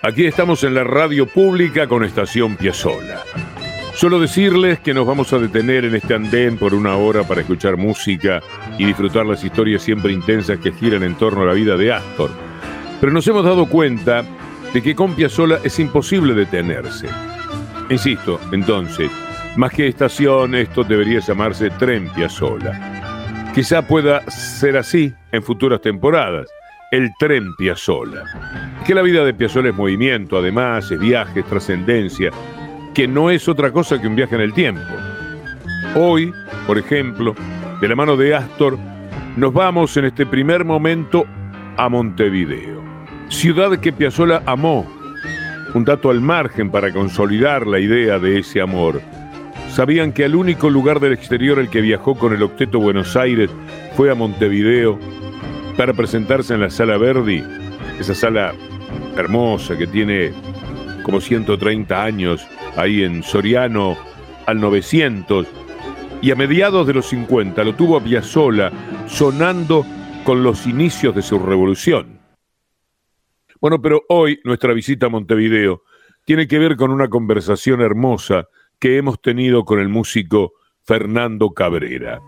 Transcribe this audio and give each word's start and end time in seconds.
Aquí 0.00 0.26
estamos 0.26 0.62
en 0.62 0.74
la 0.74 0.84
radio 0.84 1.26
pública 1.26 1.88
con 1.88 2.04
Estación 2.04 2.56
Piazzola. 2.56 3.20
Solo 3.94 4.20
decirles 4.20 4.78
que 4.78 4.94
nos 4.94 5.04
vamos 5.04 5.32
a 5.32 5.38
detener 5.38 5.84
en 5.84 5.96
este 5.96 6.14
andén 6.14 6.56
por 6.56 6.72
una 6.72 6.96
hora 6.96 7.24
para 7.24 7.40
escuchar 7.40 7.76
música 7.76 8.40
y 8.78 8.84
disfrutar 8.84 9.26
las 9.26 9.42
historias 9.42 9.82
siempre 9.82 10.12
intensas 10.12 10.60
que 10.60 10.72
giran 10.72 11.02
en 11.02 11.16
torno 11.16 11.42
a 11.42 11.46
la 11.46 11.52
vida 11.52 11.76
de 11.76 11.92
Astor. 11.92 12.30
Pero 13.00 13.12
nos 13.12 13.26
hemos 13.26 13.44
dado 13.44 13.66
cuenta 13.66 14.24
de 14.72 14.82
que 14.82 14.94
con 14.94 15.14
Piazzola 15.16 15.58
es 15.64 15.80
imposible 15.80 16.32
detenerse. 16.32 17.08
Insisto, 17.90 18.40
entonces, 18.52 19.10
más 19.56 19.72
que 19.72 19.88
estación, 19.88 20.54
esto 20.54 20.84
debería 20.84 21.18
llamarse 21.18 21.70
Tren 21.70 22.08
Piazzola. 22.14 23.50
Quizá 23.52 23.82
pueda 23.82 24.22
ser 24.30 24.76
así 24.76 25.12
en 25.32 25.42
futuras 25.42 25.80
temporadas, 25.80 26.48
el 26.90 27.14
tren 27.18 27.54
Piazzola. 27.56 28.24
Que 28.86 28.94
la 28.94 29.02
vida 29.02 29.24
de 29.24 29.34
Piazzola 29.34 29.70
es 29.70 29.74
movimiento, 29.74 30.38
además, 30.38 30.90
es 30.90 30.98
viaje, 30.98 31.40
es 31.40 31.46
trascendencia, 31.46 32.30
que 32.94 33.06
no 33.06 33.30
es 33.30 33.48
otra 33.48 33.70
cosa 33.72 34.00
que 34.00 34.06
un 34.06 34.16
viaje 34.16 34.34
en 34.34 34.40
el 34.40 34.54
tiempo. 34.54 34.82
Hoy, 35.94 36.32
por 36.66 36.78
ejemplo, 36.78 37.34
de 37.80 37.88
la 37.88 37.96
mano 37.96 38.16
de 38.16 38.34
Astor, 38.34 38.78
nos 39.36 39.52
vamos 39.52 39.96
en 39.96 40.06
este 40.06 40.26
primer 40.26 40.64
momento 40.64 41.26
a 41.76 41.88
Montevideo, 41.88 42.82
ciudad 43.28 43.78
que 43.78 43.92
Piazzola 43.92 44.42
amó. 44.46 44.86
Un 45.74 45.84
dato 45.84 46.10
al 46.10 46.20
margen 46.20 46.70
para 46.70 46.92
consolidar 46.92 47.66
la 47.66 47.78
idea 47.78 48.18
de 48.18 48.38
ese 48.38 48.60
amor 48.60 49.02
sabían 49.78 50.12
que 50.12 50.24
el 50.24 50.34
único 50.34 50.70
lugar 50.70 50.98
del 50.98 51.12
exterior 51.12 51.58
al 51.58 51.70
que 51.70 51.80
viajó 51.80 52.14
con 52.16 52.32
el 52.32 52.42
Octeto 52.42 52.80
Buenos 52.80 53.14
Aires 53.16 53.50
fue 53.96 54.10
a 54.10 54.14
Montevideo 54.14 54.98
para 55.78 55.94
presentarse 55.94 56.54
en 56.54 56.60
la 56.60 56.70
Sala 56.70 56.98
Verdi, 56.98 57.40
esa 58.00 58.12
sala 58.12 58.52
hermosa 59.16 59.78
que 59.78 59.86
tiene 59.86 60.32
como 61.04 61.20
130 61.20 62.02
años 62.02 62.44
ahí 62.74 63.04
en 63.04 63.22
Soriano 63.22 63.96
al 64.46 64.60
900 64.60 65.46
y 66.20 66.32
a 66.32 66.34
mediados 66.34 66.84
de 66.84 66.94
los 66.94 67.06
50 67.06 67.62
lo 67.62 67.76
tuvo 67.76 67.96
a 67.96 68.02
Piazzolla 68.02 68.72
sonando 69.06 69.86
con 70.24 70.42
los 70.42 70.66
inicios 70.66 71.14
de 71.14 71.22
su 71.22 71.38
revolución. 71.38 72.18
Bueno, 73.60 73.80
pero 73.80 74.02
hoy 74.08 74.40
nuestra 74.42 74.72
visita 74.72 75.06
a 75.06 75.10
Montevideo 75.10 75.84
tiene 76.24 76.48
que 76.48 76.58
ver 76.58 76.74
con 76.74 76.90
una 76.90 77.08
conversación 77.08 77.82
hermosa 77.82 78.48
que 78.80 78.96
hemos 78.96 79.22
tenido 79.22 79.64
con 79.64 79.78
el 79.78 79.88
músico 79.88 80.54
Fernando 80.82 81.50
Cabrera. 81.50 82.18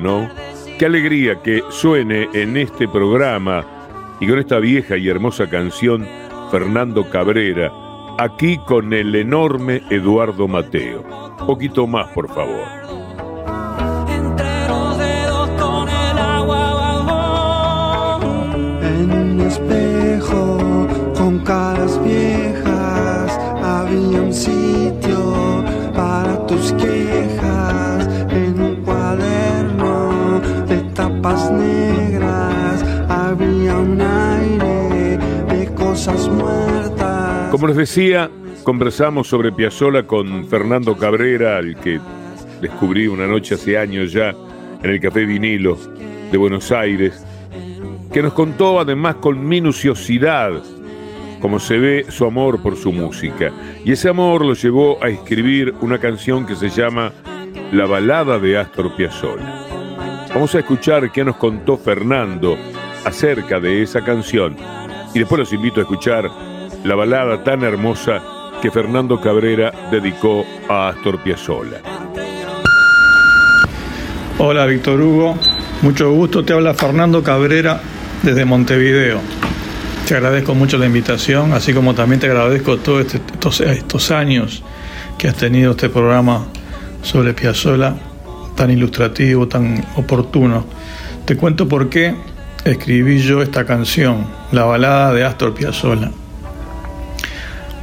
¿No? 0.00 0.28
Qué 0.78 0.86
alegría 0.86 1.40
que 1.40 1.62
suene 1.70 2.28
en 2.32 2.56
este 2.56 2.88
programa 2.88 3.64
y 4.20 4.26
con 4.26 4.40
esta 4.40 4.58
vieja 4.58 4.96
y 4.96 5.08
hermosa 5.08 5.48
canción 5.48 6.04
Fernando 6.50 7.08
Cabrera, 7.08 7.72
aquí 8.18 8.58
con 8.66 8.92
el 8.92 9.14
enorme 9.14 9.82
Eduardo 9.90 10.48
Mateo. 10.48 11.04
Un 11.40 11.46
poquito 11.46 11.86
más, 11.86 12.08
por 12.08 12.28
favor. 12.28 12.81
Como 37.62 37.74
les 37.74 37.94
decía, 37.94 38.28
conversamos 38.64 39.28
sobre 39.28 39.52
Piazzola 39.52 40.04
con 40.04 40.48
Fernando 40.48 40.96
Cabrera, 40.96 41.58
al 41.58 41.76
que 41.76 42.00
descubrí 42.60 43.06
una 43.06 43.28
noche 43.28 43.54
hace 43.54 43.78
años 43.78 44.12
ya 44.12 44.34
en 44.82 44.90
el 44.90 44.98
Café 44.98 45.24
Vinilo 45.24 45.78
de 46.32 46.38
Buenos 46.38 46.72
Aires, 46.72 47.24
que 48.12 48.20
nos 48.20 48.32
contó 48.32 48.80
además 48.80 49.14
con 49.20 49.46
minuciosidad 49.46 50.60
cómo 51.38 51.60
se 51.60 51.78
ve 51.78 52.06
su 52.08 52.24
amor 52.24 52.60
por 52.60 52.76
su 52.76 52.90
música. 52.90 53.52
Y 53.84 53.92
ese 53.92 54.08
amor 54.08 54.44
lo 54.44 54.54
llevó 54.54 54.98
a 55.00 55.08
escribir 55.08 55.72
una 55.82 56.00
canción 56.00 56.44
que 56.44 56.56
se 56.56 56.68
llama 56.68 57.12
La 57.70 57.86
balada 57.86 58.40
de 58.40 58.58
Astor 58.58 58.96
Piazzolla. 58.96 59.66
Vamos 60.34 60.52
a 60.56 60.58
escuchar 60.58 61.12
qué 61.12 61.24
nos 61.24 61.36
contó 61.36 61.76
Fernando 61.76 62.58
acerca 63.04 63.60
de 63.60 63.82
esa 63.84 64.02
canción 64.02 64.56
y 65.14 65.20
después 65.20 65.38
los 65.38 65.52
invito 65.52 65.78
a 65.78 65.84
escuchar 65.84 66.28
la 66.84 66.94
balada 66.94 67.44
tan 67.44 67.62
hermosa 67.62 68.22
que 68.60 68.70
Fernando 68.70 69.20
Cabrera 69.20 69.72
dedicó 69.90 70.44
a 70.68 70.88
Astor 70.88 71.22
Piazzolla. 71.22 71.80
Hola 74.38 74.66
Víctor 74.66 75.00
Hugo, 75.00 75.38
mucho 75.82 76.12
gusto, 76.12 76.44
te 76.44 76.52
habla 76.52 76.74
Fernando 76.74 77.22
Cabrera 77.22 77.80
desde 78.22 78.44
Montevideo. 78.44 79.20
Te 80.06 80.14
agradezco 80.16 80.54
mucho 80.54 80.78
la 80.78 80.86
invitación, 80.86 81.52
así 81.52 81.72
como 81.72 81.94
también 81.94 82.20
te 82.20 82.26
agradezco 82.26 82.78
todos 82.78 83.06
este, 83.06 83.20
estos, 83.70 84.10
años 84.10 84.62
que 85.16 85.28
has 85.28 85.36
tenido 85.36 85.72
este 85.72 85.88
programa 85.88 86.46
sobre 87.02 87.34
Piazzolla 87.34 87.94
tan 88.56 88.70
ilustrativo, 88.70 89.46
tan 89.46 89.84
oportuno. 89.96 90.66
Te 91.24 91.36
cuento 91.36 91.68
por 91.68 91.88
qué 91.88 92.14
escribí 92.64 93.18
yo 93.18 93.42
esta 93.42 93.64
canción, 93.64 94.26
la 94.50 94.64
balada 94.64 95.12
de 95.12 95.24
Astor 95.24 95.54
Piazzolla. 95.54 96.10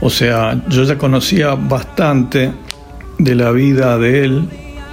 O 0.02 0.10
sea, 0.10 0.62
yo 0.70 0.84
ya 0.84 0.98
conocía 0.98 1.56
bastante 1.56 2.52
de 3.18 3.36
la 3.36 3.52
vida 3.52 3.98
de 3.98 4.24
él, 4.24 4.50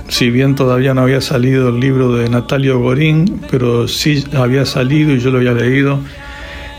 si 0.08 0.30
bien 0.30 0.54
todavía 0.54 0.94
no 0.94 1.02
había 1.02 1.20
salido 1.20 1.68
el 1.68 1.80
libro 1.80 2.12
de 2.12 2.28
Natalio 2.28 2.78
Gorín, 2.80 3.40
pero 3.50 3.86
sí 3.88 4.24
había 4.36 4.64
salido 4.66 5.12
y 5.12 5.20
yo 5.20 5.30
lo 5.30 5.38
había 5.38 5.52
leído, 5.52 6.00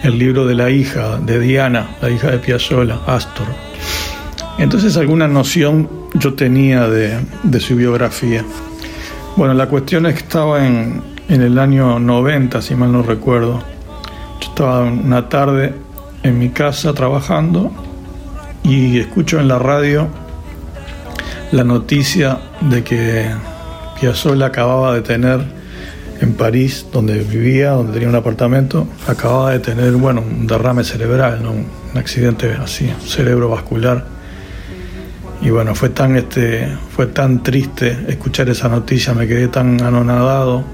el 0.03 0.19
libro 0.19 0.45
de 0.45 0.55
la 0.55 0.69
hija, 0.69 1.17
de 1.17 1.39
Diana, 1.39 1.95
la 2.01 2.09
hija 2.09 2.31
de 2.31 2.39
Piazzolla, 2.39 2.99
Astor. 3.07 3.47
Entonces 4.57 4.97
alguna 4.97 5.27
noción 5.27 5.89
yo 6.15 6.33
tenía 6.33 6.87
de, 6.87 7.19
de 7.43 7.59
su 7.59 7.75
biografía. 7.75 8.43
Bueno, 9.37 9.53
la 9.53 9.67
cuestión 9.67 10.07
es 10.07 10.15
que 10.15 10.21
estaba 10.21 10.65
en, 10.65 11.03
el 11.29 11.59
año 11.59 11.99
90, 11.99 12.61
si 12.61 12.73
mal 12.75 12.91
no 12.91 13.03
recuerdo. 13.03 13.61
Yo 14.41 14.49
estaba 14.49 14.83
una 14.83 15.29
tarde 15.29 15.75
en 16.23 16.39
mi 16.39 16.49
casa 16.49 16.93
trabajando 16.93 17.71
y 18.67 18.99
escucho 18.99 19.39
en 19.39 19.47
la 19.47 19.57
radio 19.57 20.09
la 21.53 21.63
noticia 21.63 22.37
de 22.59 22.83
que 22.83 23.25
Piazzolla 23.99 24.47
acababa 24.47 24.93
de 24.93 25.01
tener 25.01 25.39
en 26.19 26.33
París, 26.33 26.85
donde 26.91 27.19
vivía, 27.19 27.71
donde 27.71 27.93
tenía 27.93 28.09
un 28.09 28.15
apartamento, 28.15 28.87
acababa 29.07 29.51
de 29.51 29.59
tener, 29.59 29.93
bueno, 29.93 30.21
un 30.21 30.47
derrame 30.47 30.83
cerebral, 30.83 31.41
¿no? 31.41 31.51
un 31.51 31.97
accidente 31.97 32.51
así, 32.61 32.91
cerebrovascular. 33.05 34.05
Y 35.41 35.49
bueno, 35.49 35.73
fue 35.73 35.89
tan, 35.89 36.17
este, 36.17 36.67
fue 36.93 37.07
tan 37.07 37.43
triste 37.43 37.97
escuchar 38.09 38.49
esa 38.49 38.67
noticia, 38.67 39.13
me 39.13 39.27
quedé 39.27 39.47
tan 39.47 39.81
anonadado 39.81 40.65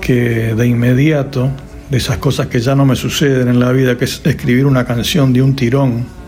que 0.00 0.54
de 0.54 0.66
inmediato, 0.66 1.50
de 1.88 1.98
esas 1.98 2.16
cosas 2.16 2.48
que 2.48 2.58
ya 2.58 2.74
no 2.74 2.84
me 2.84 2.96
suceden 2.96 3.46
en 3.48 3.60
la 3.60 3.70
vida, 3.70 3.96
que 3.96 4.06
es 4.06 4.22
escribir 4.24 4.66
una 4.66 4.84
canción 4.84 5.32
de 5.32 5.42
un 5.42 5.54
tirón, 5.54 6.21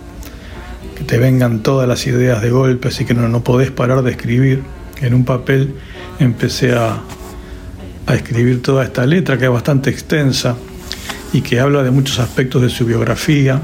te 1.05 1.19
vengan 1.19 1.63
todas 1.63 1.89
las 1.89 2.07
ideas 2.07 2.43
de 2.43 2.51
golpe, 2.51 2.89
así 2.89 3.05
que 3.05 3.15
no, 3.15 3.29
no 3.29 3.43
podés 3.45 3.71
parar 3.71 4.03
de 4.03 4.11
escribir, 4.11 4.63
en 5.01 5.15
un 5.15 5.25
papel 5.25 5.75
empecé 6.19 6.75
a, 6.75 6.99
a 8.07 8.15
escribir 8.15 8.63
toda 8.63 8.85
esta 8.85 9.07
letra 9.07 9.39
que 9.39 9.45
es 9.45 9.51
bastante 9.51 9.91
extensa 9.91 10.57
y 11.33 11.41
que 11.41 11.61
habla 11.61 11.83
de 11.83 11.91
muchos 11.91 12.19
aspectos 12.19 12.63
de 12.63 12.71
su 12.71 12.87
biografía. 12.87 13.61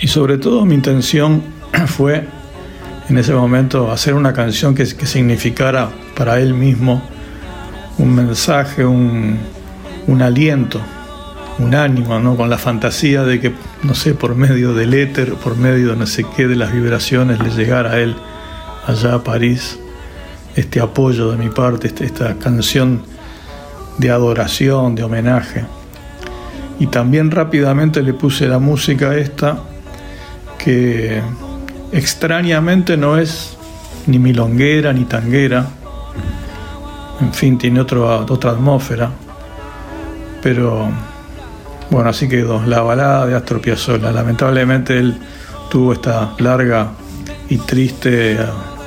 Y 0.00 0.08
sobre 0.08 0.38
todo 0.38 0.64
mi 0.64 0.74
intención 0.74 1.42
fue 1.86 2.24
en 3.08 3.18
ese 3.18 3.34
momento 3.34 3.92
hacer 3.92 4.14
una 4.14 4.32
canción 4.32 4.74
que, 4.74 4.84
que 4.84 5.06
significara 5.06 5.90
para 6.16 6.40
él 6.40 6.54
mismo 6.54 7.02
un 7.98 8.14
mensaje, 8.14 8.84
un, 8.84 9.38
un 10.06 10.22
aliento, 10.22 10.80
un 11.58 11.74
ánimo, 11.74 12.18
¿no? 12.18 12.36
con 12.36 12.50
la 12.50 12.58
fantasía 12.58 13.22
de 13.22 13.40
que, 13.40 13.52
no 13.82 13.94
sé, 13.94 14.14
por 14.14 14.34
medio 14.34 14.74
del 14.74 14.94
éter, 14.94 15.34
por 15.34 15.56
medio 15.56 15.90
de 15.90 15.96
no 15.96 16.06
sé 16.06 16.24
qué, 16.36 16.48
de 16.48 16.56
las 16.56 16.72
vibraciones, 16.72 17.38
le 17.38 17.50
llegara 17.50 17.92
a 17.92 18.00
él 18.00 18.16
allá 18.86 19.14
a 19.14 19.24
París 19.24 19.78
este 20.56 20.80
apoyo 20.80 21.30
de 21.30 21.36
mi 21.36 21.50
parte, 21.50 21.88
este, 21.88 22.04
esta 22.04 22.34
canción 22.36 23.02
de 23.98 24.10
adoración, 24.10 24.94
de 24.94 25.04
homenaje. 25.04 25.64
Y 26.78 26.88
también 26.88 27.30
rápidamente 27.30 28.02
le 28.02 28.14
puse 28.14 28.46
la 28.48 28.58
música 28.58 29.16
esta, 29.16 29.58
que 30.58 31.22
extrañamente 31.92 32.96
no 32.96 33.16
es 33.16 33.56
ni 34.06 34.18
milonguera 34.18 34.92
ni 34.92 35.04
tanguera, 35.04 35.66
en 37.20 37.32
fin, 37.32 37.58
tiene 37.58 37.80
otra 37.80 38.50
atmósfera, 38.50 39.10
pero 40.42 40.88
bueno, 41.90 42.10
así 42.10 42.28
quedó, 42.28 42.62
la 42.66 42.82
balada 42.82 43.26
de 43.26 43.34
Astor 43.34 43.60
Piazzolla. 43.60 44.10
Lamentablemente 44.10 44.98
él 44.98 45.16
tuvo 45.70 45.92
esta 45.92 46.34
larga 46.38 46.92
y 47.48 47.58
triste 47.58 48.38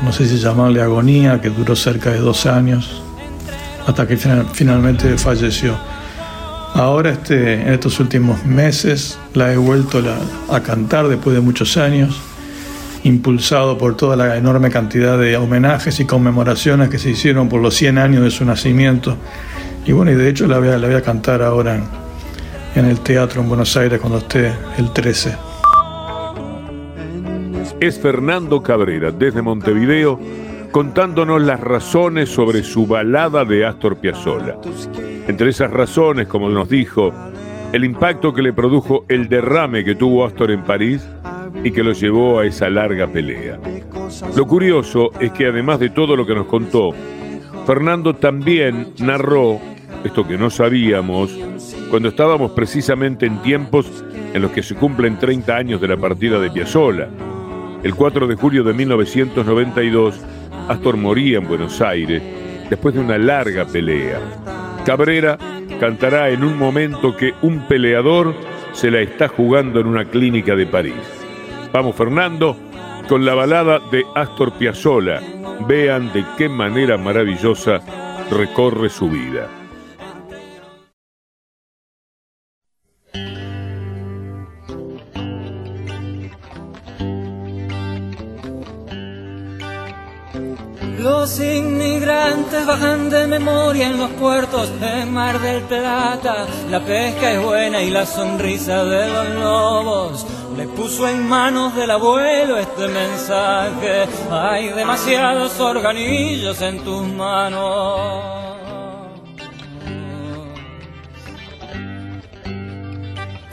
no 0.02 0.12
sé 0.12 0.28
si 0.28 0.38
llamarle 0.38 0.82
agonía, 0.82 1.42
que 1.42 1.50
duró 1.50 1.76
cerca 1.76 2.12
de 2.12 2.20
dos 2.20 2.46
años, 2.46 3.02
hasta 3.86 4.08
que 4.08 4.18
finalmente 4.18 5.18
falleció. 5.18 5.76
Ahora, 6.74 7.12
este, 7.12 7.62
en 7.62 7.74
estos 7.74 8.00
últimos 8.00 8.46
meses, 8.46 9.18
la 9.34 9.52
he 9.52 9.58
vuelto 9.58 10.04
a 10.50 10.60
cantar 10.62 11.08
después 11.08 11.36
de 11.36 11.42
muchos 11.42 11.78
años, 11.78 12.20
impulsado 13.04 13.78
por 13.78 13.96
toda 13.96 14.16
la 14.16 14.38
enorme 14.38 14.70
cantidad 14.70 15.18
de 15.18 15.38
homenajes 15.38 16.00
y 16.00 16.06
conmemoraciones 16.06 16.90
que 16.90 17.00
se 17.00 17.10
hicieron 17.10 17.50
por 17.50 17.62
los 17.62 17.74
100 17.76 17.98
años 17.98 18.24
de 18.24 18.32
su 18.32 18.46
nacimiento. 18.46 19.18
Y 19.86 19.94
bueno, 19.94 20.12
y 20.12 20.16
de 20.16 20.30
hecho 20.30 20.46
la 20.46 20.60
voy 20.60 20.68
a, 20.68 20.78
la 20.78 20.88
voy 20.88 20.96
a 20.96 21.02
cantar 21.02 21.42
ahora 21.42 21.76
en, 21.76 21.84
en 22.78 22.86
el 22.86 23.00
teatro 23.00 23.42
en 23.42 23.50
Buenos 23.50 23.76
Aires 23.76 24.00
cuando 24.00 24.20
esté 24.20 24.54
el 24.78 24.94
13 24.94 25.36
es 27.80 28.00
Fernando 28.00 28.62
Cabrera 28.62 29.12
desde 29.12 29.42
Montevideo 29.42 30.20
contándonos 30.72 31.42
las 31.42 31.60
razones 31.60 32.30
sobre 32.30 32.64
su 32.64 32.86
balada 32.86 33.46
de 33.46 33.66
Astor 33.66 33.98
Piazzolla. 33.98 34.58
Entre 35.28 35.50
esas 35.50 35.72
razones, 35.72 36.28
como 36.28 36.50
nos 36.50 36.70
dijo, 36.70 37.14
el 37.74 37.84
impacto 37.84 38.34
que 38.34 38.42
le 38.42 38.54
produjo 38.54 39.06
el 39.08 39.28
derrame 39.28 39.84
que 39.84 39.96
tuvo 39.96 40.26
Astor 40.26 40.52
en 40.52 40.64
París 40.64 41.08
y 41.64 41.72
que 41.72 41.84
lo 41.84 41.94
llevó 41.94 42.40
a 42.40 42.46
esa 42.46 42.70
larga 42.70 43.08
pelea. 43.08 43.60
Lo 44.36 44.46
curioso 44.46 45.12
es 45.20 45.32
que 45.32 45.48
además 45.48 45.80
de 45.80 45.90
todo 45.90 46.16
lo 46.16 46.26
que 46.26 46.36
nos 46.36 46.46
contó, 46.46 46.92
Fernando 47.66 48.16
también 48.16 48.94
narró, 49.00 49.60
esto 50.04 50.28
que 50.28 50.38
no 50.38 50.50
sabíamos, 50.50 51.38
cuando 51.90 52.10
estábamos 52.10 52.52
precisamente 52.52 53.26
en 53.26 53.42
tiempos 53.42 54.04
en 54.34 54.42
los 54.42 54.52
que 54.52 54.64
se 54.64 54.76
cumplen 54.76 55.18
30 55.20 55.56
años 55.56 55.82
de 55.82 55.88
la 55.88 55.98
partida 55.98 56.40
de 56.40 56.52
Piazzolla 56.52 57.08
el 57.84 57.96
4 57.96 58.28
de 58.28 58.36
julio 58.36 58.64
de 58.64 58.74
1992, 58.74 60.20
Astor 60.68 60.98
moría 60.98 61.38
en 61.38 61.48
Buenos 61.48 61.80
Aires 61.80 62.22
después 62.70 62.96
de 62.96 63.02
una 63.02 63.18
larga 63.18 63.66
pelea. 63.66 64.20
Cabrera 64.84 65.38
cantará 65.80 66.30
en 66.30 66.44
un 66.44 66.58
momento 66.58 67.16
que 67.16 67.34
un 67.42 67.68
peleador 67.68 68.34
se 68.74 68.90
la 68.90 69.00
está 69.00 69.28
jugando 69.28 69.80
en 69.80 69.88
una 69.88 70.06
clínica 70.06 70.56
de 70.56 70.66
París. 70.66 70.96
Vamos 71.72 71.96
Fernando 71.96 72.58
con 73.08 73.26
la 73.26 73.36
balada 73.36 73.80
de 73.92 74.04
Astor 74.16 74.54
Piazzolla. 74.54 75.22
Vean 75.68 76.12
de 76.14 76.26
qué 76.38 76.50
manera 76.50 76.98
maravillosa 76.98 77.80
recorre 78.32 78.90
su 78.90 79.10
vida. 79.10 79.57
Inmigrantes 91.36 92.66
bajan 92.66 93.10
de 93.10 93.28
memoria 93.28 93.88
en 93.88 93.98
los 93.98 94.10
puertos 94.12 94.80
de 94.80 95.06
Mar 95.06 95.40
del 95.42 95.62
Plata. 95.64 96.48
La 96.72 96.80
pesca 96.80 97.34
es 97.34 97.44
buena 97.44 97.82
y 97.82 97.90
la 97.90 98.06
sonrisa 98.06 98.86
de 98.86 99.10
los 99.10 99.30
lobos 99.36 100.26
le 100.56 100.68
puso 100.70 101.08
en 101.08 101.28
manos 101.28 101.76
del 101.76 101.92
abuelo 101.92 102.58
este 102.58 102.88
mensaje. 102.88 104.08
Hay 104.32 104.70
demasiados 104.70 105.60
organillos 105.60 106.62
en 106.62 106.80
tus 106.80 107.06
manos. 107.06 108.57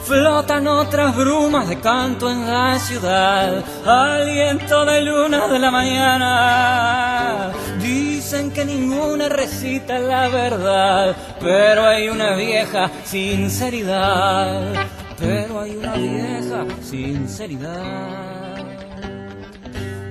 Flotan 0.05 0.67
otras 0.67 1.15
brumas 1.15 1.67
de 1.67 1.79
canto 1.79 2.29
en 2.29 2.45
la 2.45 2.77
ciudad, 2.77 3.63
aliento 3.83 4.85
de 4.85 5.01
luna 5.01 5.47
de 5.47 5.57
la 5.57 5.71
mañana. 5.71 7.51
Dicen 7.79 8.51
que 8.51 8.65
ninguna 8.65 9.29
recita 9.29 9.97
la 9.97 10.27
verdad, 10.27 11.15
pero 11.39 11.87
hay 11.87 12.07
una 12.09 12.35
vieja 12.35 12.91
sinceridad. 13.03 14.75
Pero 15.17 15.61
hay 15.61 15.75
una 15.75 15.93
vieja 15.93 16.65
sinceridad. 16.83 18.63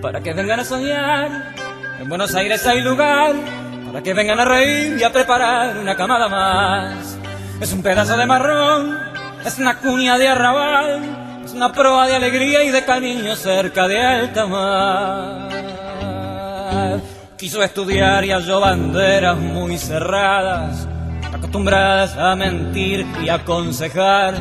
Para 0.03 0.21
que 0.21 0.33
vengan 0.33 0.59
a 0.59 0.65
soñar, 0.65 1.55
en 2.01 2.09
Buenos 2.09 2.35
Aires 2.35 2.67
hay 2.67 2.81
lugar. 2.81 3.33
Para 3.87 4.03
que 4.03 4.13
vengan 4.13 4.41
a 4.41 4.45
reír 4.45 4.97
y 4.99 5.05
a 5.05 5.13
preparar 5.13 5.77
una 5.79 5.95
camada 5.95 6.29
más. 6.29 7.17
Es 7.61 7.73
un 7.73 7.81
pedazo 7.81 8.17
de 8.17 8.27
marrón 8.27 9.14
es 9.45 9.59
una 9.59 9.79
cuña 9.79 10.17
de 10.17 10.29
arrabal, 10.29 11.43
es 11.45 11.53
una 11.53 11.71
proa 11.71 12.07
de 12.07 12.17
alegría 12.17 12.65
y 12.65 12.71
de 12.71 12.85
cariño 12.85 13.37
cerca 13.37 13.87
de 13.87 14.01
alta 14.01 14.47
mar. 14.47 15.51
Quiso 17.37 17.63
estudiar 17.63 18.25
y 18.25 18.31
halló 18.31 18.61
banderas 18.61 19.37
muy 19.37 19.77
cerradas, 19.77 20.89
acostumbradas 21.33 22.17
a 22.17 22.35
mentir 22.35 23.07
y 23.23 23.29
aconsejar. 23.29 24.35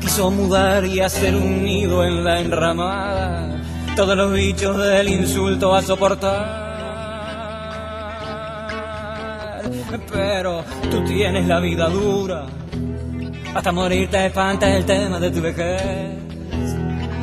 Quiso 0.00 0.30
mudar 0.30 0.84
y 0.84 1.00
hacer 1.00 1.34
un 1.34 1.64
nido 1.64 2.04
en 2.04 2.22
la 2.22 2.38
enramada, 2.38 3.60
todos 3.96 4.16
los 4.16 4.32
bichos 4.32 4.76
del 4.76 5.08
insulto 5.08 5.74
a 5.74 5.82
soportar. 5.82 6.66
Pero 10.12 10.62
tú 10.90 11.04
tienes 11.04 11.46
la 11.46 11.58
vida 11.58 11.88
dura 11.88 12.46
hasta 13.54 13.72
morir 13.72 14.08
te 14.10 14.26
espanta 14.26 14.74
el 14.74 14.84
tema 14.84 15.18
de 15.18 15.30
tu 15.30 15.40
vejez. 15.40 15.82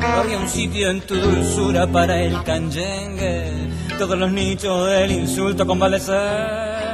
Había 0.00 0.38
un 0.38 0.48
sitio 0.48 0.90
en 0.90 1.00
tu 1.00 1.14
dulzura 1.14 1.86
para 1.86 2.20
el 2.20 2.42
canyengue, 2.42 3.50
todos 3.98 4.18
los 4.18 4.30
nichos 4.30 4.88
del 4.88 5.10
insulto 5.12 5.66
convalecer. 5.66 6.93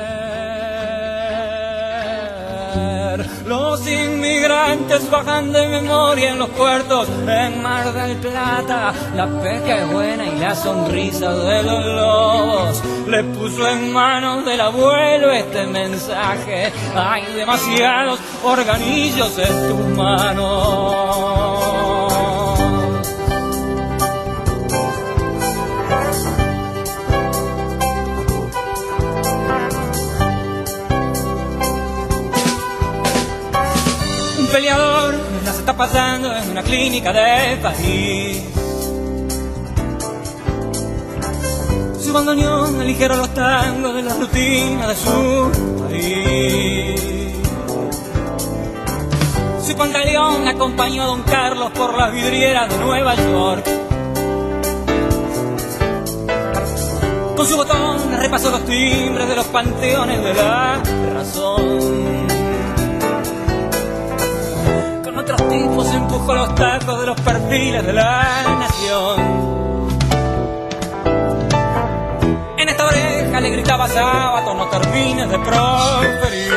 Los 3.47 3.87
inmigrantes 3.87 5.11
bajan 5.11 5.53
de 5.53 5.67
memoria 5.69 6.31
en 6.31 6.39
los 6.39 6.49
puertos 6.51 7.09
en 7.27 7.63
Mar 7.63 7.93
del 7.93 8.17
Plata. 8.17 8.93
La 9.15 9.27
pesca 9.27 9.79
es 9.79 9.93
buena 9.93 10.27
y 10.27 10.39
la 10.39 10.55
sonrisa 10.55 11.35
de 11.35 11.63
los 11.63 11.85
lobos 11.85 12.83
le 13.07 13.25
puso 13.25 13.69
en 13.69 13.93
manos 13.93 14.45
del 14.45 14.61
abuelo 14.61 15.33
este 15.33 15.67
mensaje. 15.67 16.73
Hay 16.95 17.25
demasiados 17.35 18.21
organillos 18.45 19.39
en 19.39 19.69
tus 19.69 19.97
manos. 19.97 22.00
Pasando 35.81 36.37
en 36.37 36.51
una 36.51 36.63
clínica 36.63 37.11
de 37.11 37.57
París. 37.57 38.43
Su 41.99 42.13
bandoneón 42.13 42.87
ligero 42.87 43.17
los 43.17 43.33
tangos 43.33 43.95
de 43.95 44.03
la 44.03 44.13
rutina 44.13 44.89
de 44.89 44.95
su 44.95 45.51
país. 45.89 47.01
Su 49.67 49.75
pantaleón 49.75 50.47
acompañó 50.49 51.05
a 51.05 51.07
Don 51.07 51.23
Carlos 51.23 51.71
por 51.71 51.97
las 51.97 52.13
vidrieras 52.13 52.69
de 52.69 52.77
Nueva 52.77 53.15
York. 53.15 53.65
Con 57.37 57.47
su 57.47 57.57
botón 57.57 58.19
repasó 58.19 58.51
los 58.51 58.67
timbres 58.67 59.27
de 59.27 59.35
los 59.35 59.47
panteones 59.47 60.23
de 60.23 60.35
la 60.35 60.83
razón. 61.15 62.30
Otros 65.33 65.49
tipos 65.49 65.95
empujó 65.95 66.35
los 66.35 66.55
tacos 66.55 67.01
de 67.01 67.07
los 67.07 67.21
perfiles 67.21 67.87
de 67.87 67.93
la 67.93 68.43
nación. 68.59 69.91
En 72.59 72.69
esta 72.69 72.87
oreja 72.87 73.41
le 73.41 73.51
gritaba 73.51 73.89
sábado, 73.89 74.55
no 74.55 74.67
termines 74.69 75.29
de 75.29 75.39
proferir. 75.39 76.53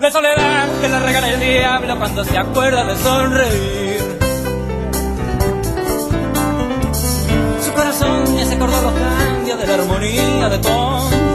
La 0.00 0.10
soledad 0.10 0.68
que 0.80 0.88
le 0.88 1.00
regala 1.00 1.28
el 1.30 1.40
diablo 1.40 1.98
cuando 1.98 2.24
se 2.24 2.38
acuerda 2.38 2.84
de 2.84 2.96
sonreír. 2.96 4.18
Su 7.64 7.72
corazón 7.72 8.36
ya 8.36 8.44
se 8.44 8.54
acordó 8.54 8.82
los 8.82 8.92
cambios 8.92 9.58
de 9.58 9.66
la 9.66 9.74
armonía 9.74 10.48
de 10.48 10.58
todo 10.58 11.25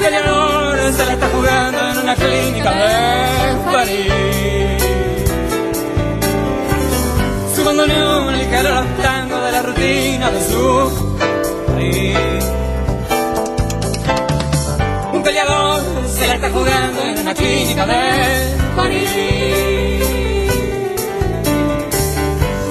peleador 0.00 0.92
se 0.92 1.06
la 1.06 1.12
está 1.12 1.28
jugando 1.28 1.78
en 1.90 1.98
una 1.98 2.14
clínica 2.14 2.70
de 2.72 3.70
París. 3.70 4.82
Su 7.54 7.64
bandoneón 7.64 8.38
ligero 8.38 8.74
los 8.76 8.86
tangos 9.02 9.44
de 9.44 9.52
la 9.52 9.62
rutina 9.62 10.30
de 10.30 10.40
su 10.50 11.16
país. 11.66 12.16
Un 15.12 15.22
peleador 15.22 15.82
se 16.08 16.26
la 16.26 16.34
está 16.34 16.50
jugando 16.50 17.02
en 17.02 17.18
una 17.18 17.34
clínica 17.34 17.86
de 17.86 18.02
París. 18.76 19.10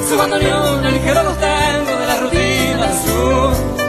Su 0.10 0.18
bandoneón 0.18 0.94
ligero 0.94 1.24
los 1.24 1.40
tangos 1.40 2.00
de 2.00 2.08
la 2.08 2.18
rutina 2.18 2.88
de 2.88 2.94
su 3.06 3.80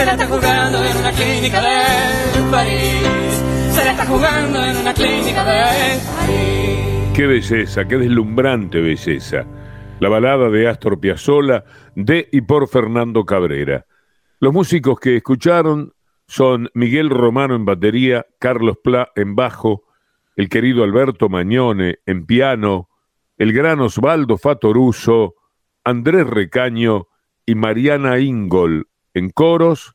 Se 0.00 0.06
la 0.06 0.12
está 0.12 0.26
jugando 0.28 0.82
en 0.82 0.96
una 0.96 1.12
clínica 1.12 1.60
de 1.60 2.50
París. 2.50 3.42
Se 3.70 3.84
la 3.84 3.90
está 3.90 4.06
jugando 4.06 4.64
en 4.64 4.76
una 4.78 4.94
clínica 4.94 5.44
de 5.44 6.00
París. 6.16 7.12
Qué 7.14 7.26
belleza, 7.26 7.84
qué 7.86 7.98
deslumbrante 7.98 8.80
belleza. 8.80 9.44
La 10.00 10.08
balada 10.08 10.48
de 10.48 10.68
Astor 10.68 10.98
Piazzolla 10.98 11.64
de 11.94 12.26
y 12.32 12.40
por 12.40 12.66
Fernando 12.68 13.26
Cabrera. 13.26 13.84
Los 14.38 14.54
músicos 14.54 14.98
que 14.98 15.18
escucharon 15.18 15.92
son 16.26 16.70
Miguel 16.72 17.10
Romano 17.10 17.54
en 17.54 17.66
batería, 17.66 18.24
Carlos 18.38 18.78
Pla 18.82 19.10
en 19.16 19.36
bajo, 19.36 19.82
el 20.34 20.48
querido 20.48 20.82
Alberto 20.82 21.28
Mañone 21.28 21.98
en 22.06 22.24
piano, 22.24 22.88
el 23.36 23.52
gran 23.52 23.80
Osvaldo 23.80 24.38
Fatoruso, 24.38 25.34
Andrés 25.84 26.26
Recaño 26.26 27.08
y 27.44 27.54
Mariana 27.54 28.18
Ingol 28.18 28.86
en 29.14 29.30
coros 29.30 29.94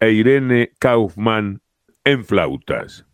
e 0.00 0.12
Irene 0.12 0.72
Kaufman 0.78 1.60
en 2.04 2.24
flautas. 2.24 3.04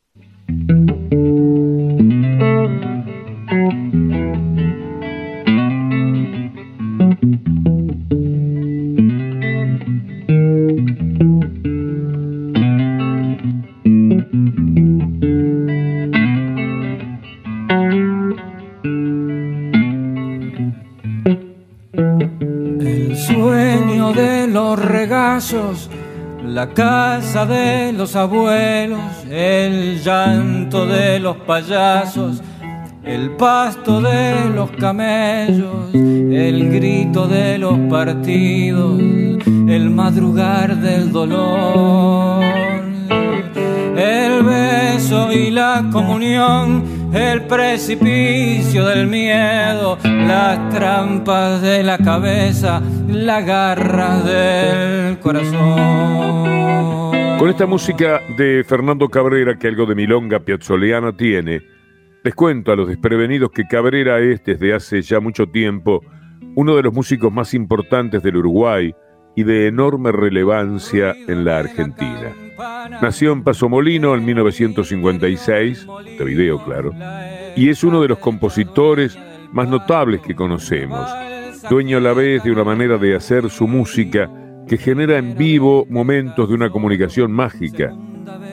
La 26.45 26.71
casa 26.71 27.45
de 27.45 27.93
los 27.93 28.17
abuelos, 28.17 29.01
el 29.31 30.03
llanto 30.03 30.87
de 30.87 31.19
los 31.19 31.37
payasos, 31.37 32.43
el 33.05 33.33
pasto 33.33 34.01
de 34.01 34.49
los 34.55 34.71
camellos, 34.71 35.93
el 35.93 36.71
grito 36.71 37.29
de 37.29 37.59
los 37.59 37.79
partidos, 37.91 38.99
el 38.99 39.91
madrugar 39.91 40.77
del 40.77 41.13
dolor, 41.13 42.43
el 43.97 44.43
beso 44.43 45.33
y 45.33 45.51
la 45.51 45.85
comunión 45.93 47.02
el 47.13 47.43
precipicio 47.43 48.87
del 48.87 49.07
miedo, 49.07 49.99
las 50.05 50.71
trampas 50.71 51.61
de 51.61 51.83
la 51.83 51.99
cabeza, 51.99 52.83
la 53.09 53.41
garra 53.43 54.19
del 54.23 55.19
corazón. 55.19 56.43
Con 57.39 57.49
esta 57.49 57.67
música 57.67 58.21
de 58.39 58.65
Fernando 58.65 59.09
Cabrera, 59.09 59.59
que 59.59 59.69
algo 59.69 59.85
de 59.85 59.95
milonga 59.95 60.41
piazzoleana 60.41 61.17
tiene, 61.17 61.61
les 62.25 62.35
cuento 62.35 62.73
a 62.73 62.77
los 62.77 62.89
desprevenidos 62.89 63.51
que 63.51 63.65
Cabrera 63.65 64.21
es 64.21 64.43
desde 64.45 64.73
hace 64.75 65.03
ya 65.03 65.21
mucho 65.21 65.47
tiempo 65.47 66.01
uno 66.55 66.77
de 66.77 66.83
los 66.83 66.93
músicos 66.93 67.33
más 67.33 67.53
importantes 67.55 68.23
del 68.23 68.37
Uruguay 68.37 68.95
y 69.35 69.45
de 69.45 69.67
enorme 69.67 70.13
relevancia 70.13 71.15
en 71.27 71.45
la 71.45 71.59
Argentina. 71.59 72.35
Nació 73.01 73.33
en 73.33 73.43
Pasomolino 73.43 74.15
en 74.15 74.25
1956, 74.25 75.87
de 76.19 76.25
video 76.25 76.63
claro, 76.65 76.93
y 77.57 77.69
es 77.69 77.83
uno 77.83 78.03
de 78.03 78.09
los 78.09 78.19
compositores 78.19 79.19
más 79.53 79.69
notables 79.69 80.21
que 80.21 80.35
conocemos. 80.35 81.09
Dueño 81.69 81.99
a 81.99 82.01
la 82.01 82.13
vez 82.13 82.43
de 82.43 82.51
una 82.51 82.65
manera 82.65 82.99
de 82.99 83.15
hacer 83.15 83.49
su 83.51 83.67
música 83.67 84.31
que 84.67 84.79
genera 84.79 85.19
en 85.19 85.37
vivo 85.37 85.87
momentos 85.89 86.49
de 86.49 86.55
una 86.55 86.71
comunicación 86.71 87.33
mágica. 87.33 87.95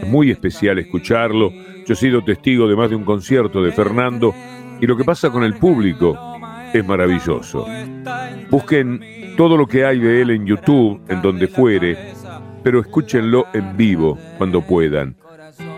Es 0.02 0.08
muy 0.08 0.32
especial 0.32 0.80
escucharlo. 0.80 1.52
Yo 1.86 1.94
he 1.94 1.96
sido 1.96 2.24
testigo 2.24 2.68
de 2.68 2.76
más 2.76 2.90
de 2.90 2.96
un 2.96 3.04
concierto 3.04 3.64
de 3.64 3.72
Fernando 3.72 4.34
y 4.80 4.88
lo 4.88 4.96
que 4.96 5.04
pasa 5.04 5.30
con 5.30 5.44
el 5.44 5.56
público 5.56 6.18
es 6.74 6.86
maravilloso. 6.86 7.66
Busquen 8.50 9.02
todo 9.40 9.56
lo 9.56 9.68
que 9.68 9.86
hay 9.86 10.00
de 10.00 10.22
él 10.22 10.32
en 10.32 10.46
YouTube, 10.46 11.00
en 11.08 11.22
donde 11.22 11.48
fuere, 11.48 11.98
pero 12.62 12.82
escúchenlo 12.82 13.46
en 13.54 13.78
vivo 13.78 14.18
cuando 14.38 14.60
puedan. 14.60 15.16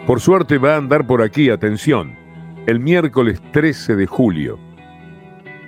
Por 0.07 0.19
suerte 0.19 0.57
va 0.57 0.73
a 0.73 0.77
andar 0.77 1.05
por 1.05 1.21
aquí, 1.21 1.51
atención, 1.51 2.15
el 2.65 2.79
miércoles 2.79 3.39
13 3.51 3.95
de 3.95 4.07
julio. 4.07 4.57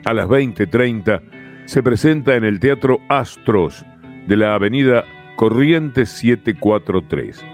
A 0.05 0.13
las 0.15 0.27
20:30 0.27 1.21
se 1.65 1.83
presenta 1.83 2.35
en 2.35 2.45
el 2.45 2.59
Teatro 2.59 2.99
Astros 3.09 3.85
de 4.25 4.37
la 4.37 4.55
Avenida 4.55 5.03
Corrientes 5.35 6.09
743. 6.09 7.45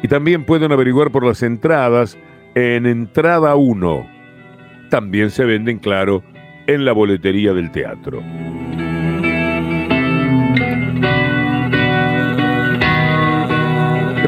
Y 0.00 0.06
también 0.06 0.44
pueden 0.44 0.70
averiguar 0.70 1.10
por 1.10 1.26
las 1.26 1.42
entradas 1.42 2.16
en 2.54 2.86
Entrada 2.86 3.56
1. 3.56 4.06
También 4.90 5.30
se 5.30 5.44
venden, 5.44 5.80
claro, 5.80 6.22
en 6.68 6.84
la 6.84 6.92
boletería 6.92 7.52
del 7.52 7.72
teatro. 7.72 8.22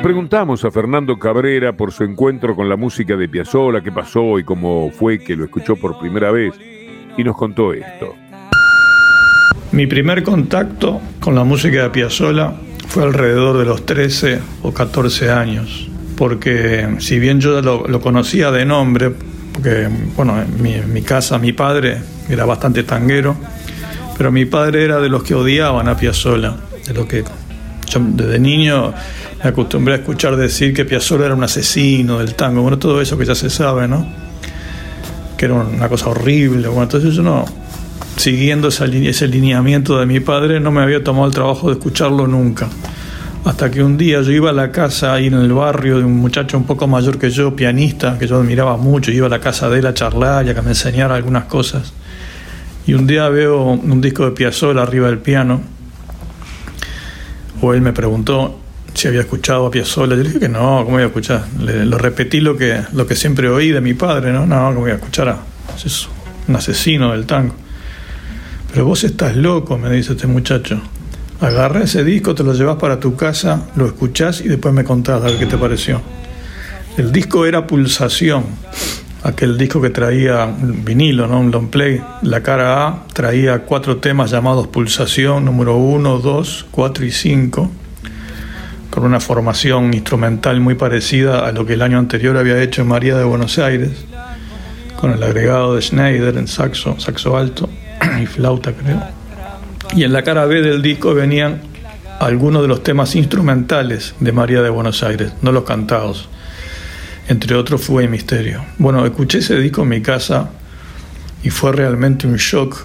Preguntamos 0.04 0.62
a 0.66 0.70
Fernando 0.70 1.18
Cabrera 1.18 1.78
por 1.78 1.90
su 1.90 2.04
encuentro 2.04 2.54
con 2.54 2.68
la 2.68 2.76
música 2.76 3.16
de 3.16 3.26
Piazzolla, 3.26 3.80
qué 3.80 3.90
pasó 3.90 4.38
y 4.38 4.44
cómo 4.44 4.90
fue 4.90 5.18
que 5.18 5.34
lo 5.34 5.44
escuchó 5.44 5.76
por 5.76 5.98
primera 5.98 6.30
vez, 6.30 6.52
y 7.16 7.24
nos 7.24 7.34
contó 7.34 7.72
esto. 7.72 8.14
Mi 9.72 9.86
primer 9.86 10.22
contacto 10.22 11.00
con 11.20 11.34
la 11.34 11.42
música 11.42 11.84
de 11.84 11.88
Piazzolla 11.88 12.52
fue 12.86 13.04
alrededor 13.04 13.56
de 13.56 13.64
los 13.64 13.86
13 13.86 14.40
o 14.60 14.74
14 14.74 15.30
años, 15.30 15.88
porque 16.18 16.96
si 16.98 17.18
bien 17.18 17.40
yo 17.40 17.62
lo, 17.62 18.00
conocía 18.02 18.50
de 18.50 18.66
nombre, 18.66 19.10
porque 19.54 19.88
bueno, 20.14 20.34
en 20.38 20.92
mi, 20.92 21.00
casa 21.00 21.38
mi 21.38 21.54
padre 21.54 21.96
era 22.28 22.44
bastante 22.44 22.82
tanguero, 22.82 23.36
pero 24.18 24.30
mi 24.30 24.44
padre 24.44 24.84
era 24.84 25.00
de 25.00 25.08
los 25.08 25.22
que 25.22 25.34
odiaban 25.34 25.88
a 25.88 25.96
Piazzolla, 25.96 26.56
de 26.86 26.92
lo 26.92 27.08
que 27.08 27.24
yo 27.94 28.00
desde 28.04 28.38
niño 28.38 28.92
me 29.42 29.50
acostumbré 29.50 29.94
a 29.94 29.96
escuchar 29.98 30.36
decir 30.36 30.74
que 30.74 30.84
Piazzolla 30.84 31.26
era 31.26 31.34
un 31.34 31.44
asesino 31.44 32.18
del 32.18 32.34
tango, 32.34 32.62
bueno, 32.62 32.78
todo 32.78 33.00
eso 33.00 33.16
que 33.16 33.24
ya 33.24 33.34
se 33.34 33.50
sabe, 33.50 33.88
¿no? 33.88 34.06
Que 35.36 35.46
era 35.46 35.54
una 35.54 35.88
cosa 35.88 36.08
horrible, 36.08 36.68
bueno, 36.68 36.84
entonces 36.84 37.14
yo 37.14 37.22
no, 37.22 37.44
siguiendo 38.16 38.68
ese 38.68 39.28
lineamiento 39.28 39.98
de 39.98 40.06
mi 40.06 40.20
padre, 40.20 40.60
no 40.60 40.70
me 40.70 40.82
había 40.82 41.02
tomado 41.02 41.26
el 41.26 41.34
trabajo 41.34 41.68
de 41.68 41.74
escucharlo 41.74 42.26
nunca. 42.26 42.68
Hasta 43.44 43.70
que 43.70 43.82
un 43.82 43.98
día 43.98 44.22
yo 44.22 44.30
iba 44.32 44.50
a 44.50 44.54
la 44.54 44.72
casa 44.72 45.12
ahí 45.12 45.26
en 45.26 45.34
el 45.34 45.52
barrio 45.52 45.98
de 45.98 46.04
un 46.04 46.16
muchacho 46.16 46.56
un 46.56 46.64
poco 46.64 46.86
mayor 46.86 47.18
que 47.18 47.28
yo, 47.28 47.54
pianista, 47.54 48.18
que 48.18 48.26
yo 48.26 48.38
admiraba 48.38 48.78
mucho, 48.78 49.10
iba 49.10 49.26
a 49.26 49.30
la 49.30 49.40
casa 49.40 49.68
de 49.68 49.80
él 49.80 49.86
a 49.86 49.92
charlar 49.92 50.46
y 50.46 50.50
a 50.50 50.54
que 50.54 50.62
me 50.62 50.70
enseñara 50.70 51.14
algunas 51.14 51.44
cosas. 51.44 51.92
Y 52.86 52.94
un 52.94 53.06
día 53.06 53.28
veo 53.28 53.64
un 53.64 54.00
disco 54.00 54.24
de 54.24 54.30
Piazzolla 54.30 54.82
arriba 54.82 55.08
del 55.08 55.18
piano, 55.18 55.60
él 57.72 57.80
me 57.80 57.92
preguntó, 57.92 58.58
si 58.94 59.08
había 59.08 59.20
escuchado 59.20 59.66
a 59.66 59.70
Piazzolla. 59.70 60.16
Yo 60.16 60.22
dije 60.22 60.38
que 60.38 60.48
no, 60.48 60.82
¿cómo 60.84 60.92
voy 60.92 61.02
a 61.02 61.06
escuchar? 61.06 61.44
Le, 61.60 61.84
lo 61.84 61.98
repetí 61.98 62.40
lo 62.40 62.56
que, 62.56 62.80
lo 62.92 63.06
que 63.06 63.16
siempre 63.16 63.48
oí 63.48 63.70
de 63.70 63.80
mi 63.80 63.94
padre, 63.94 64.32
¿no? 64.32 64.46
No, 64.46 64.68
¿cómo 64.68 64.80
voy 64.80 64.92
a 64.92 64.94
escuchar 64.94 65.28
a 65.28 65.38
es 65.84 66.08
un 66.46 66.56
asesino 66.56 67.12
del 67.12 67.26
tango? 67.26 67.54
Pero 68.72 68.86
vos 68.86 69.04
estás 69.04 69.36
loco, 69.36 69.78
me 69.78 69.90
dice 69.90 70.12
este 70.12 70.26
muchacho. 70.26 70.80
Agarra 71.40 71.82
ese 71.82 72.04
disco, 72.04 72.34
te 72.34 72.44
lo 72.44 72.54
llevas 72.54 72.76
para 72.76 73.00
tu 73.00 73.16
casa, 73.16 73.68
lo 73.76 73.86
escuchás 73.86 74.40
y 74.40 74.48
después 74.48 74.72
me 74.72 74.84
contás 74.84 75.22
a 75.22 75.26
ver 75.26 75.38
qué 75.38 75.46
te 75.46 75.58
pareció. 75.58 76.00
El 76.96 77.10
disco 77.10 77.44
era 77.44 77.66
Pulsación, 77.66 78.44
aquel 79.24 79.58
disco 79.58 79.80
que 79.80 79.90
traía 79.90 80.46
vinilo, 80.56 81.26
¿no? 81.26 81.40
un 81.40 81.50
long 81.50 81.68
play. 81.68 82.00
La 82.22 82.42
cara 82.42 82.86
A 82.86 83.04
traía 83.12 83.60
cuatro 83.60 83.96
temas 83.96 84.30
llamados 84.30 84.68
Pulsación, 84.68 85.44
número 85.44 85.76
1, 85.76 86.18
2, 86.18 86.66
4 86.70 87.04
y 87.04 87.10
5 87.10 87.70
con 88.90 89.04
una 89.04 89.18
formación 89.18 89.92
instrumental 89.92 90.60
muy 90.60 90.76
parecida 90.76 91.48
a 91.48 91.50
lo 91.50 91.66
que 91.66 91.72
el 91.72 91.82
año 91.82 91.98
anterior 91.98 92.36
había 92.36 92.62
hecho 92.62 92.82
en 92.82 92.86
María 92.86 93.16
de 93.16 93.24
Buenos 93.24 93.58
Aires, 93.58 94.04
con 95.00 95.10
el 95.10 95.20
agregado 95.20 95.74
de 95.74 95.82
Schneider 95.82 96.36
en 96.36 96.46
saxo, 96.46 97.00
saxo 97.00 97.36
alto 97.36 97.68
y 98.22 98.26
flauta 98.26 98.72
creo. 98.72 99.02
Y 99.96 100.04
en 100.04 100.12
la 100.12 100.22
cara 100.22 100.44
B 100.44 100.62
del 100.62 100.80
disco 100.80 101.12
venían 101.12 101.60
algunos 102.20 102.62
de 102.62 102.68
los 102.68 102.84
temas 102.84 103.16
instrumentales 103.16 104.14
de 104.20 104.30
María 104.30 104.62
de 104.62 104.70
Buenos 104.70 105.02
Aires, 105.02 105.32
no 105.42 105.50
los 105.50 105.64
cantados. 105.64 106.28
Entre 107.28 107.54
otros 107.54 107.82
Fue 107.82 108.06
Misterio. 108.08 108.64
Bueno, 108.78 109.04
escuché 109.04 109.38
ese 109.38 109.58
disco 109.58 109.82
en 109.82 109.88
mi 109.88 110.02
casa 110.02 110.50
y 111.42 111.50
fue 111.50 111.72
realmente 111.72 112.26
un 112.26 112.36
shock. 112.36 112.84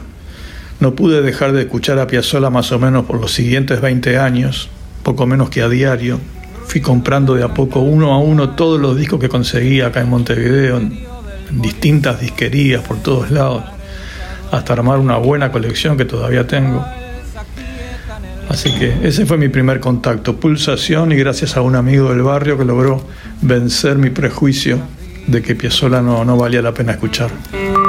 No 0.79 0.96
pude 0.96 1.22
dejar 1.22 1.51
de 1.51 1.62
escuchar 1.62 2.00
a 2.00 2.08
Piazzolla 2.08 2.50
más 2.50 2.72
o 2.72 2.79
menos 2.79 3.05
por 3.05 3.19
los 3.19 3.31
siguientes 3.34 3.81
20 3.81 4.17
años 4.17 4.69
poco 5.03 5.25
menos 5.25 5.50
que 5.50 5.62
a 5.62 5.69
diario. 5.69 6.19
Fui 6.65 6.81
comprando 6.81 7.34
de 7.34 7.43
a 7.43 7.53
poco, 7.53 7.79
uno 7.79 8.13
a 8.13 8.19
uno, 8.19 8.51
todos 8.51 8.79
los 8.79 8.96
discos 8.96 9.19
que 9.19 9.27
conseguía 9.27 9.88
acá 9.88 10.01
en 10.01 10.10
Montevideo, 10.10 10.77
en, 10.77 11.00
distintas 11.50 12.22
disquerías 12.22 12.84
por 12.84 13.01
todos 13.01 13.31
lados, 13.31 13.63
hasta 14.51 14.74
armar 14.74 15.00
una 15.00 15.17
buena 15.17 15.51
colección 15.51 15.98
que 15.98 16.05
todavía 16.05 16.46
tengo. 16.46 16.86
Así 18.50 18.74
que 18.77 19.08
ese 19.08 19.27
fue 19.27 19.38
mi 19.38 19.48
primer 19.48 19.79
contacto, 19.79 20.38
pulsación 20.38 21.12
y 21.12 21.15
gracias 21.15 21.56
a 21.56 21.62
un 21.62 21.75
amigo 21.75 22.10
del 22.10 22.24
barrio 22.24 22.58
que 22.58 22.65
logró 22.65 23.00
vencer 23.41 23.98
mi 23.98 24.10
prejuicio 24.10 24.79
de 25.27 25.44
que 25.44 25.56
Piazzolla 25.56 26.01
no, 26.01 26.25
no 26.25 26.36
valía 26.36 26.63
la 26.63 26.74
pena 26.74 26.94
escuchar. 26.94 27.29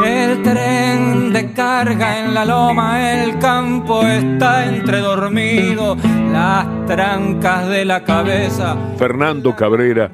El 0.04 0.42
tren 0.42 1.32
de 1.32 1.52
carga 1.52 2.24
en 2.24 2.34
la 2.34 2.44
loma, 2.44 3.22
el 3.22 3.38
campo 3.38 4.02
está 4.02 4.66
entre 4.66 4.98
dormido, 4.98 5.96
las 6.30 6.86
trancas 6.86 7.68
de 7.68 7.86
la 7.86 8.04
cabeza. 8.04 8.76
Fernando 8.98 9.56
Cabrera, 9.56 10.10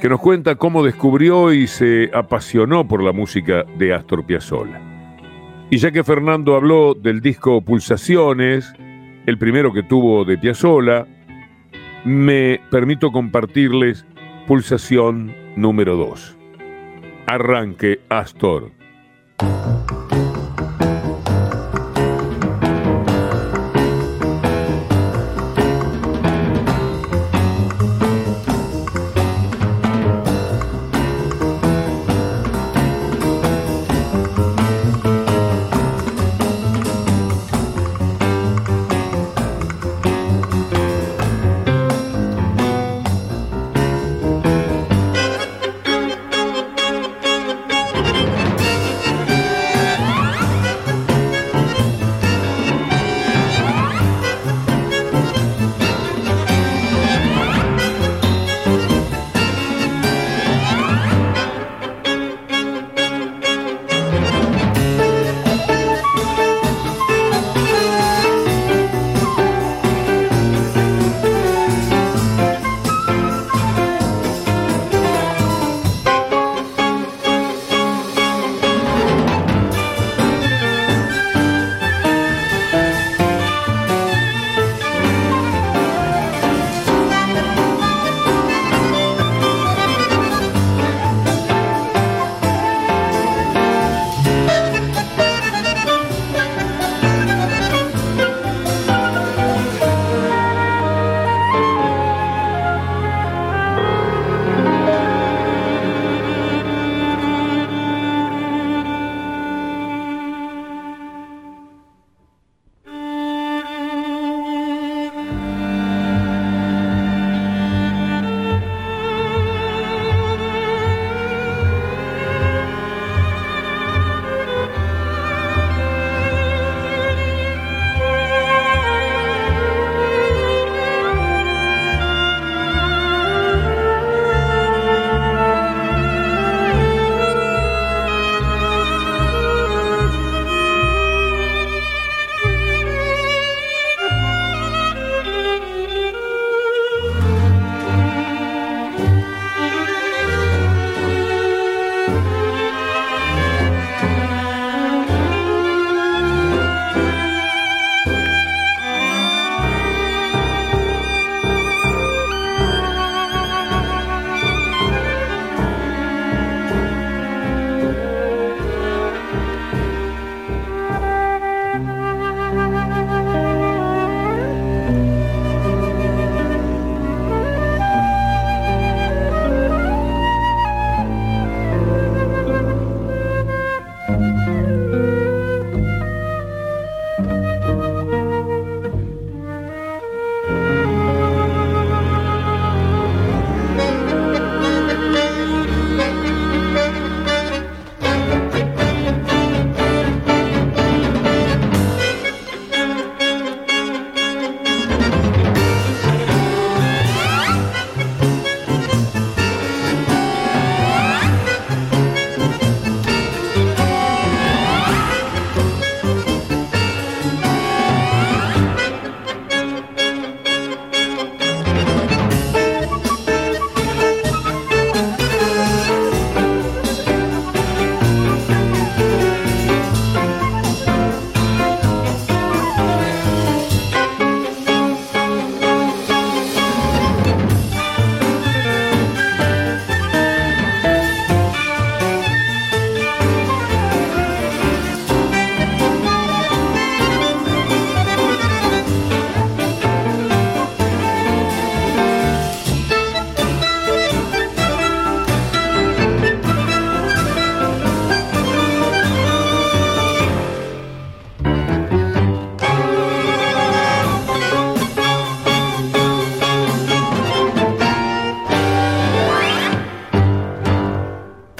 que 0.00 0.08
nos 0.08 0.20
cuenta 0.20 0.54
cómo 0.54 0.84
descubrió 0.84 1.52
y 1.52 1.66
se 1.66 2.10
apasionó 2.14 2.86
por 2.86 3.02
la 3.02 3.12
música 3.12 3.64
de 3.76 3.92
Astor 3.92 4.24
Piazzolla. 4.24 4.80
Y 5.70 5.78
ya 5.78 5.90
que 5.90 6.04
Fernando 6.04 6.54
habló 6.54 6.94
del 6.94 7.20
disco 7.20 7.60
Pulsaciones, 7.60 8.72
el 9.28 9.36
primero 9.36 9.74
que 9.74 9.82
tuvo 9.82 10.24
de 10.24 10.38
Piazzolla, 10.38 11.06
me 12.02 12.62
permito 12.70 13.12
compartirles 13.12 14.06
Pulsación 14.46 15.34
número 15.54 15.96
2. 15.96 16.34
Arranque 17.26 18.00
Astor. 18.08 18.72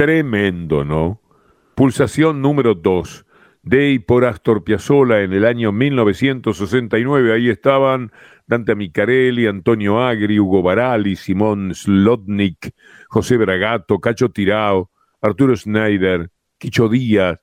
Tremendo, 0.09 0.87
¿no? 0.87 1.21
Pulsación 1.75 2.41
número 2.41 2.75
2 2.75 3.27
de 3.63 3.91
y 3.91 3.99
por 3.99 4.25
Astor 4.25 4.65
Piazzolla 4.65 5.21
en 5.21 5.35
el 5.35 5.45
año 5.45 5.71
1969. 5.71 7.35
Ahí 7.35 7.51
estaban 7.51 8.11
Dante 8.47 8.75
Micarelli, 8.75 9.47
Antonio 9.47 10.01
Agri, 10.01 10.41
Hugo 10.41 10.63
Barali, 10.63 11.15
Simón 11.15 11.75
Slotnik, 11.75 12.75
José 13.11 13.37
Bragato, 13.37 13.99
Cacho 13.99 14.31
Tirao, 14.31 14.91
Arturo 15.21 15.55
Schneider, 15.55 16.31
Quicho 16.57 16.89
Díaz, 16.89 17.39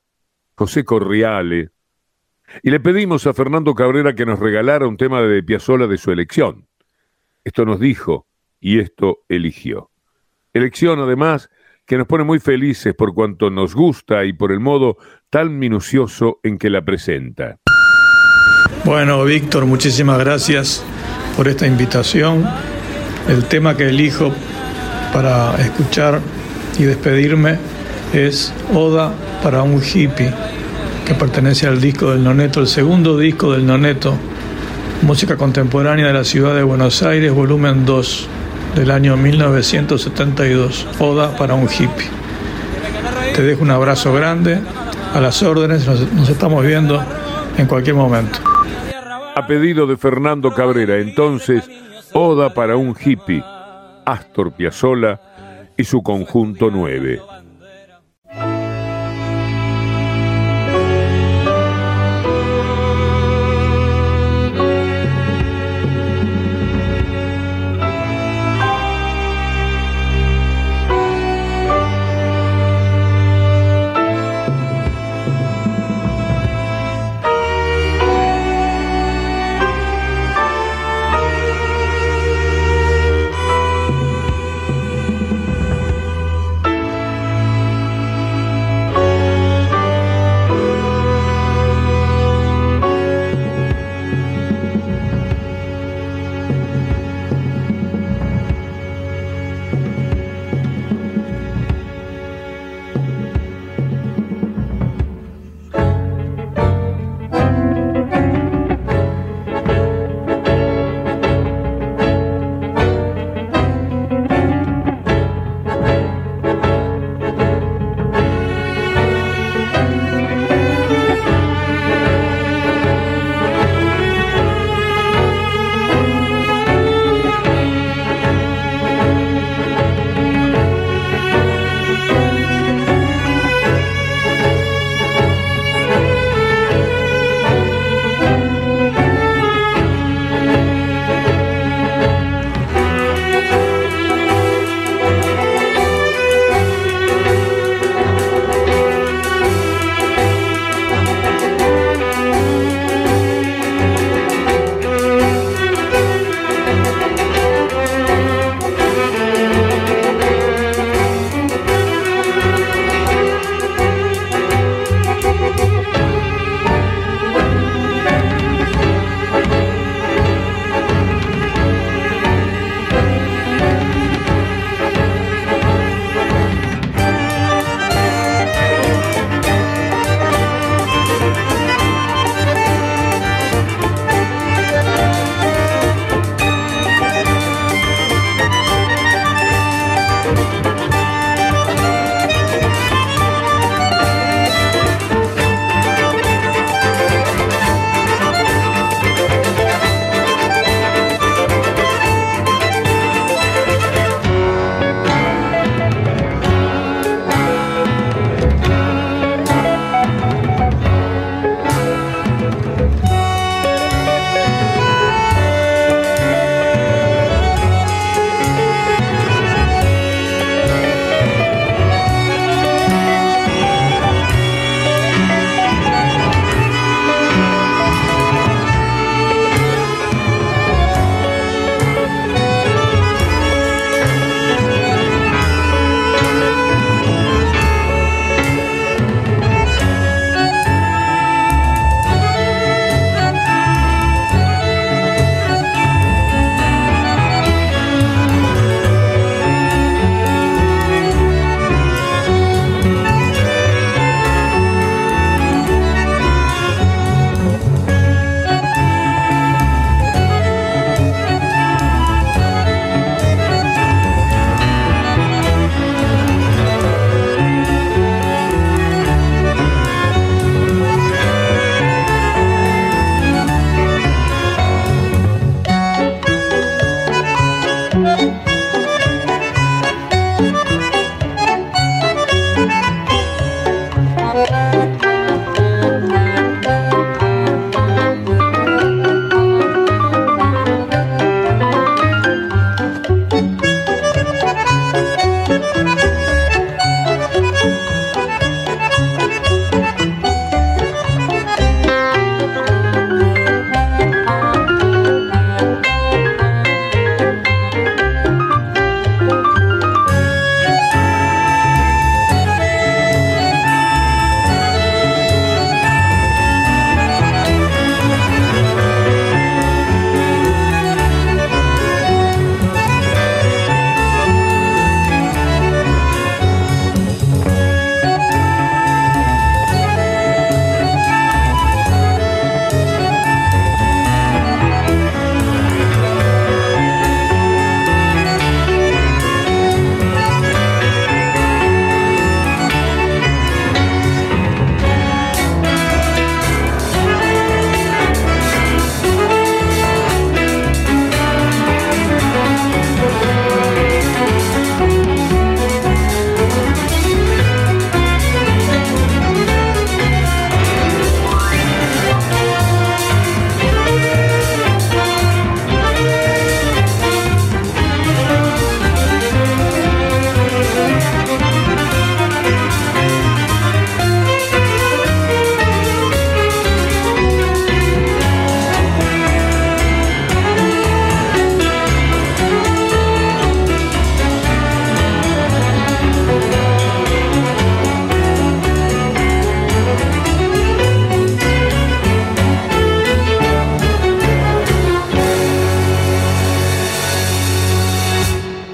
José 0.56 0.84
Corriale. 0.84 1.70
Y 2.64 2.72
le 2.72 2.80
pedimos 2.80 3.28
a 3.28 3.32
Fernando 3.32 3.76
Cabrera 3.76 4.16
que 4.16 4.26
nos 4.26 4.40
regalara 4.40 4.88
un 4.88 4.96
tema 4.96 5.22
de 5.22 5.40
Piazzolla 5.40 5.86
de 5.86 5.98
su 5.98 6.10
elección. 6.10 6.66
Esto 7.44 7.64
nos 7.64 7.78
dijo 7.78 8.26
y 8.58 8.80
esto 8.80 9.18
eligió. 9.28 9.92
Elección, 10.52 10.98
además, 10.98 11.48
que 11.86 11.96
nos 11.96 12.06
pone 12.06 12.24
muy 12.24 12.40
felices 12.40 12.94
por 12.94 13.14
cuanto 13.14 13.48
nos 13.48 13.74
gusta 13.74 14.24
y 14.24 14.32
por 14.32 14.50
el 14.50 14.60
modo 14.60 14.96
tan 15.30 15.58
minucioso 15.58 16.40
en 16.42 16.58
que 16.58 16.68
la 16.68 16.84
presenta. 16.84 17.58
Bueno, 18.84 19.24
Víctor, 19.24 19.66
muchísimas 19.66 20.18
gracias 20.18 20.84
por 21.36 21.48
esta 21.48 21.66
invitación. 21.66 22.44
El 23.28 23.44
tema 23.44 23.76
que 23.76 23.88
elijo 23.88 24.32
para 25.12 25.56
escuchar 25.60 26.20
y 26.78 26.84
despedirme 26.84 27.58
es 28.12 28.52
Oda 28.74 29.14
para 29.42 29.62
un 29.62 29.80
hippie, 29.80 30.32
que 31.04 31.14
pertenece 31.14 31.66
al 31.66 31.80
disco 31.80 32.10
del 32.10 32.22
Noneto, 32.22 32.60
el 32.60 32.66
segundo 32.66 33.16
disco 33.16 33.52
del 33.52 33.64
Noneto, 33.64 34.14
música 35.02 35.36
contemporánea 35.36 36.08
de 36.08 36.12
la 36.12 36.24
ciudad 36.24 36.54
de 36.54 36.62
Buenos 36.62 37.02
Aires, 37.02 37.32
volumen 37.32 37.84
2 37.84 38.28
del 38.76 38.90
año 38.90 39.16
1972, 39.16 40.86
Oda 41.00 41.34
para 41.36 41.54
un 41.54 41.64
hippie. 41.64 42.10
Te 43.34 43.42
dejo 43.42 43.62
un 43.62 43.70
abrazo 43.70 44.12
grande, 44.12 44.60
a 45.14 45.20
las 45.20 45.42
órdenes, 45.42 45.86
nos, 45.86 46.28
estamos 46.28 46.64
viendo 46.64 47.02
en 47.56 47.66
cualquier 47.66 47.96
momento. 47.96 48.38
A 49.34 49.46
pedido 49.46 49.86
de 49.86 49.96
Fernando 49.96 50.52
Cabrera, 50.52 50.98
entonces, 50.98 51.68
Oda 52.12 52.52
para 52.52 52.76
un 52.76 52.94
hippie, 53.02 53.42
Astor 54.04 54.52
Piazzolla 54.52 55.20
y 55.76 55.84
su 55.84 56.02
conjunto 56.02 56.70
9. 56.70 57.20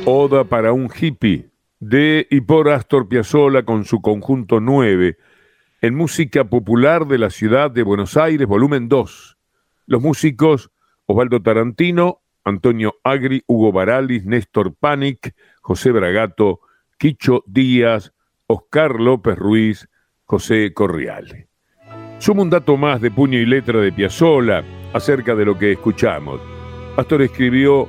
Oda 0.05 0.43
para 0.43 0.73
un 0.73 0.91
hippie 0.91 1.49
de 1.79 2.27
y 2.29 2.41
por 2.41 2.69
Astor 2.69 3.09
Piazzolla 3.09 3.63
con 3.63 3.85
su 3.85 4.03
conjunto 4.03 4.59
9 4.59 5.17
en 5.81 5.95
música 5.95 6.43
popular 6.43 7.07
de 7.07 7.19
la 7.19 7.31
ciudad 7.31 7.71
de 7.71 7.85
Buenos 7.85 8.17
Aires, 8.17 8.49
volumen 8.49 8.89
2. 8.89 9.39
Los 9.87 10.03
músicos 10.03 10.73
Osvaldo 11.07 11.41
Tarantino, 11.41 12.21
Antonio 12.45 12.97
Agri, 13.05 13.45
Hugo 13.47 13.71
Baralis, 13.71 14.25
Néstor 14.25 14.75
Panic, 14.75 15.37
José 15.61 15.93
Bragato, 15.93 16.61
Quicho 16.99 17.45
Díaz, 17.47 18.13
Oscar 18.49 18.99
López 18.99 19.39
Ruiz, 19.39 19.89
José 20.25 20.75
Corriale. 20.75 21.47
Sumo 22.19 22.43
un 22.43 22.51
dato 22.51 22.77
más 22.77 23.01
de 23.01 23.13
puño 23.13 23.39
y 23.39 23.47
letra 23.47 23.81
de 23.81 23.93
Piazzolla 23.93 24.65
acerca 24.93 25.37
de 25.37 25.45
lo 25.45 25.57
que 25.57 25.73
escuchamos. 25.73 26.41
Pastor 26.97 27.23
escribió, 27.23 27.89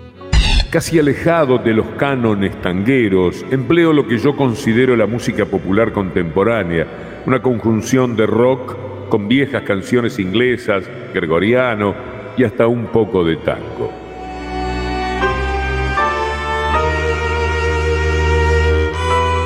casi 0.74 0.98
alejado 0.98 1.60
de 1.60 1.72
los 1.72 1.86
cánones 2.00 2.60
tangueros, 2.60 3.46
empleo 3.52 3.94
lo 3.94 4.08
que 4.08 4.18
yo 4.18 4.36
considero 4.36 4.96
la 4.96 5.06
música 5.06 5.46
popular 5.46 5.92
contemporánea, 5.92 6.88
una 7.28 7.44
conjunción 7.44 8.16
de 8.16 8.26
rock 8.26 8.76
con 9.08 9.28
viejas 9.28 9.62
canciones 9.62 10.18
inglesas, 10.18 10.84
gregoriano 11.14 11.94
y 12.36 12.44
hasta 12.44 12.66
un 12.66 12.88
poco 12.88 13.24
de 13.24 13.36
tango. 13.36 13.92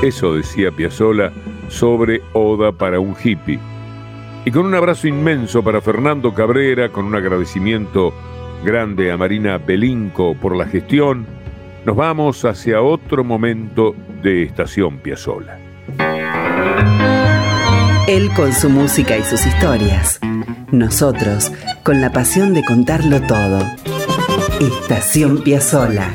Eso 0.01 0.33
decía 0.33 0.71
Piazzolla 0.71 1.33
sobre 1.67 2.21
Oda 2.31 2.71
para 2.71 3.01
un 3.01 3.13
hippie. 3.21 3.59
Y 4.45 4.51
con 4.51 4.65
un 4.65 4.75
abrazo 4.75 5.09
inmenso 5.09 5.61
para 5.61 5.81
Fernando 5.81 6.33
Cabrera, 6.33 6.87
con 6.87 7.03
un 7.03 7.15
agradecimiento 7.15 8.13
grande 8.67 9.13
a 9.13 9.17
Marina 9.17 9.57
Belinco 9.59 10.35
por 10.35 10.53
la 10.53 10.65
gestión, 10.65 11.25
nos 11.85 11.95
vamos 11.95 12.43
hacia 12.43 12.81
otro 12.81 13.23
momento 13.23 13.95
de 14.21 14.43
Estación 14.43 14.97
Piazzola. 14.97 15.57
Él 18.09 18.29
con 18.35 18.51
su 18.51 18.69
música 18.69 19.15
y 19.15 19.23
sus 19.23 19.45
historias. 19.45 20.19
Nosotros 20.69 21.49
con 21.83 22.01
la 22.01 22.11
pasión 22.11 22.53
de 22.53 22.65
contarlo 22.65 23.21
todo. 23.21 23.59
Estación 24.59 25.43
Piazzola. 25.43 26.09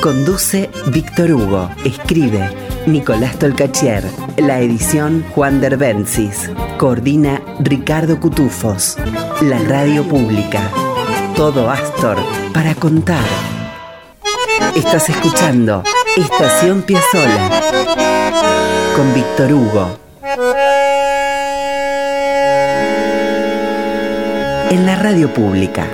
Conduce 0.00 0.70
Víctor 0.90 1.32
Hugo. 1.32 1.68
Escribe 1.84 2.48
Nicolás 2.86 3.38
Tolcachier. 3.38 4.04
La 4.38 4.60
edición 4.60 5.26
Juan 5.34 5.60
Derbencis. 5.60 6.50
Coordina 6.78 7.42
Ricardo 7.60 8.18
Cutufos. 8.18 8.96
La 9.42 9.58
radio 9.58 10.04
pública. 10.04 10.70
Todo 11.38 11.70
Astor 11.70 12.18
para 12.52 12.74
contar. 12.74 13.22
Estás 14.74 15.08
escuchando 15.08 15.84
Estación 16.16 16.82
Piazzola 16.82 17.62
con 18.96 19.14
Víctor 19.14 19.52
Hugo. 19.52 19.98
En 24.72 24.84
la 24.84 24.96
radio 24.96 25.32
pública. 25.32 25.86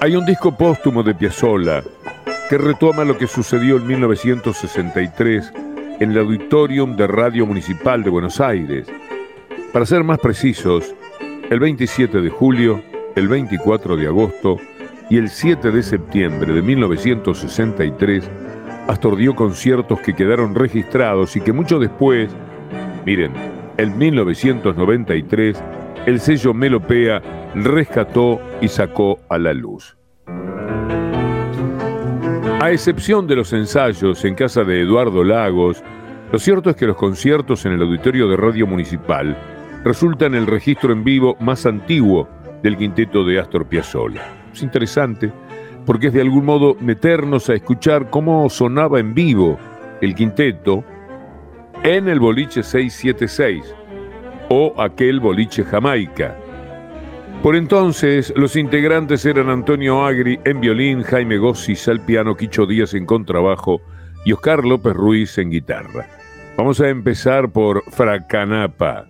Hay 0.00 0.14
un 0.14 0.24
disco 0.24 0.56
póstumo 0.56 1.02
de 1.02 1.12
Piazzolla 1.12 1.82
que 2.48 2.56
retoma 2.56 3.02
lo 3.02 3.18
que 3.18 3.26
sucedió 3.26 3.78
en 3.78 3.86
1963 3.88 5.65
en 6.00 6.10
el 6.10 6.18
Auditorium 6.18 6.96
de 6.96 7.06
Radio 7.06 7.46
Municipal 7.46 8.02
de 8.02 8.10
Buenos 8.10 8.40
Aires. 8.40 8.86
Para 9.72 9.86
ser 9.86 10.04
más 10.04 10.18
precisos, 10.18 10.94
el 11.50 11.58
27 11.58 12.20
de 12.20 12.28
julio, 12.28 12.82
el 13.14 13.28
24 13.28 13.96
de 13.96 14.06
agosto 14.06 14.58
y 15.08 15.16
el 15.16 15.30
7 15.30 15.70
de 15.70 15.82
septiembre 15.82 16.52
de 16.52 16.60
1963, 16.60 18.30
Astor 18.88 19.16
dio 19.16 19.34
conciertos 19.34 20.00
que 20.00 20.14
quedaron 20.14 20.54
registrados 20.54 21.34
y 21.36 21.40
que 21.40 21.52
mucho 21.52 21.78
después, 21.78 22.30
miren, 23.04 23.32
en 23.78 23.96
1993, 23.96 25.62
el 26.06 26.20
sello 26.20 26.52
Melopea 26.52 27.22
rescató 27.54 28.40
y 28.60 28.68
sacó 28.68 29.18
a 29.28 29.38
la 29.38 29.54
luz. 29.54 29.96
A 32.66 32.72
excepción 32.72 33.28
de 33.28 33.36
los 33.36 33.52
ensayos 33.52 34.24
en 34.24 34.34
casa 34.34 34.64
de 34.64 34.80
Eduardo 34.80 35.22
Lagos, 35.22 35.84
lo 36.32 36.38
cierto 36.40 36.70
es 36.70 36.74
que 36.74 36.88
los 36.88 36.96
conciertos 36.96 37.64
en 37.64 37.74
el 37.74 37.82
auditorio 37.82 38.26
de 38.26 38.36
Radio 38.36 38.66
Municipal 38.66 39.36
resultan 39.84 40.34
el 40.34 40.48
registro 40.48 40.92
en 40.92 41.04
vivo 41.04 41.36
más 41.38 41.64
antiguo 41.64 42.28
del 42.64 42.76
quinteto 42.76 43.24
de 43.24 43.38
Astor 43.38 43.66
Piazzolla. 43.66 44.22
Es 44.52 44.64
interesante 44.64 45.32
porque 45.84 46.08
es 46.08 46.12
de 46.12 46.22
algún 46.22 46.44
modo 46.44 46.74
meternos 46.80 47.48
a 47.50 47.54
escuchar 47.54 48.10
cómo 48.10 48.50
sonaba 48.50 48.98
en 48.98 49.14
vivo 49.14 49.60
el 50.00 50.16
quinteto 50.16 50.82
en 51.84 52.08
el 52.08 52.18
boliche 52.18 52.64
676 52.64 53.62
o 54.48 54.74
aquel 54.76 55.20
boliche 55.20 55.62
Jamaica 55.62 56.36
por 57.46 57.54
entonces, 57.54 58.32
los 58.34 58.56
integrantes 58.56 59.24
eran 59.24 59.50
Antonio 59.50 60.04
Agri 60.04 60.40
en 60.44 60.60
violín, 60.60 61.04
Jaime 61.04 61.38
Gossis 61.38 61.86
al 61.86 62.04
piano, 62.04 62.36
Quicho 62.36 62.66
Díaz 62.66 62.92
en 62.94 63.06
contrabajo 63.06 63.80
y 64.24 64.32
Oscar 64.32 64.64
López 64.64 64.94
Ruiz 64.94 65.38
en 65.38 65.50
guitarra. 65.50 66.08
Vamos 66.56 66.80
a 66.80 66.88
empezar 66.88 67.52
por 67.52 67.84
Fracanapa. 67.92 69.06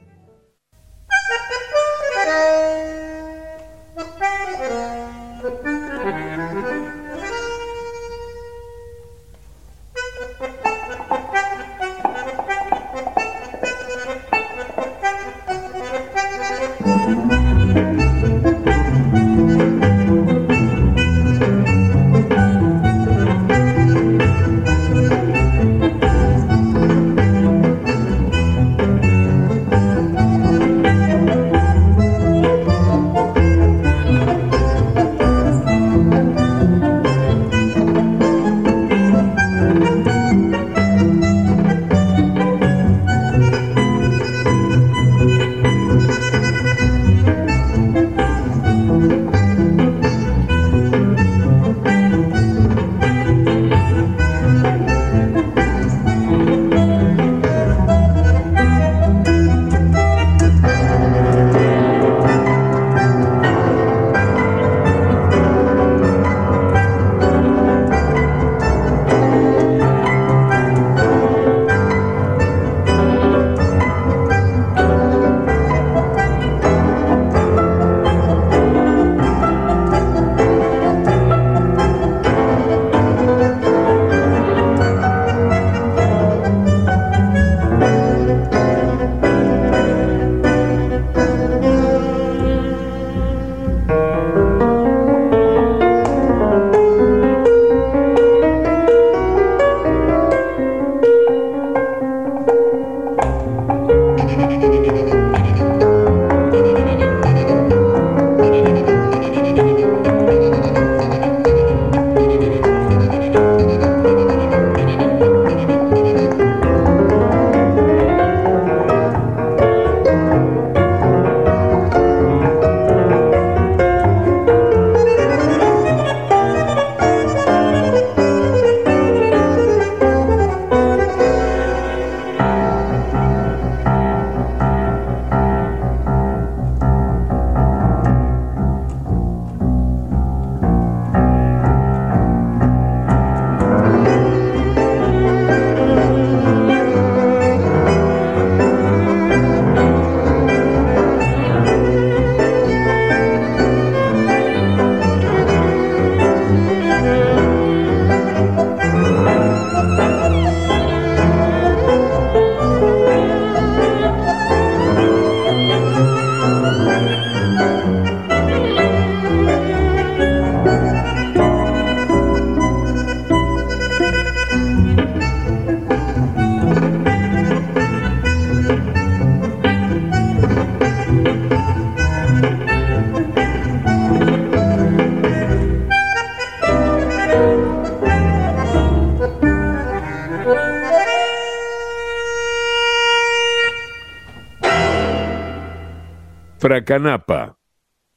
Fracanapa, 196.66 197.56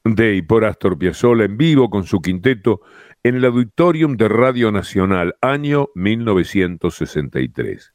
de 0.02 0.34
y 0.34 0.42
por 0.42 0.64
Astor 0.64 0.98
Piazzolla 0.98 1.44
en 1.44 1.56
vivo 1.56 1.88
con 1.88 2.02
su 2.02 2.20
quinteto 2.20 2.80
en 3.22 3.36
el 3.36 3.44
Auditorium 3.44 4.16
de 4.16 4.26
Radio 4.26 4.72
Nacional, 4.72 5.36
año 5.40 5.86
1963. 5.94 7.92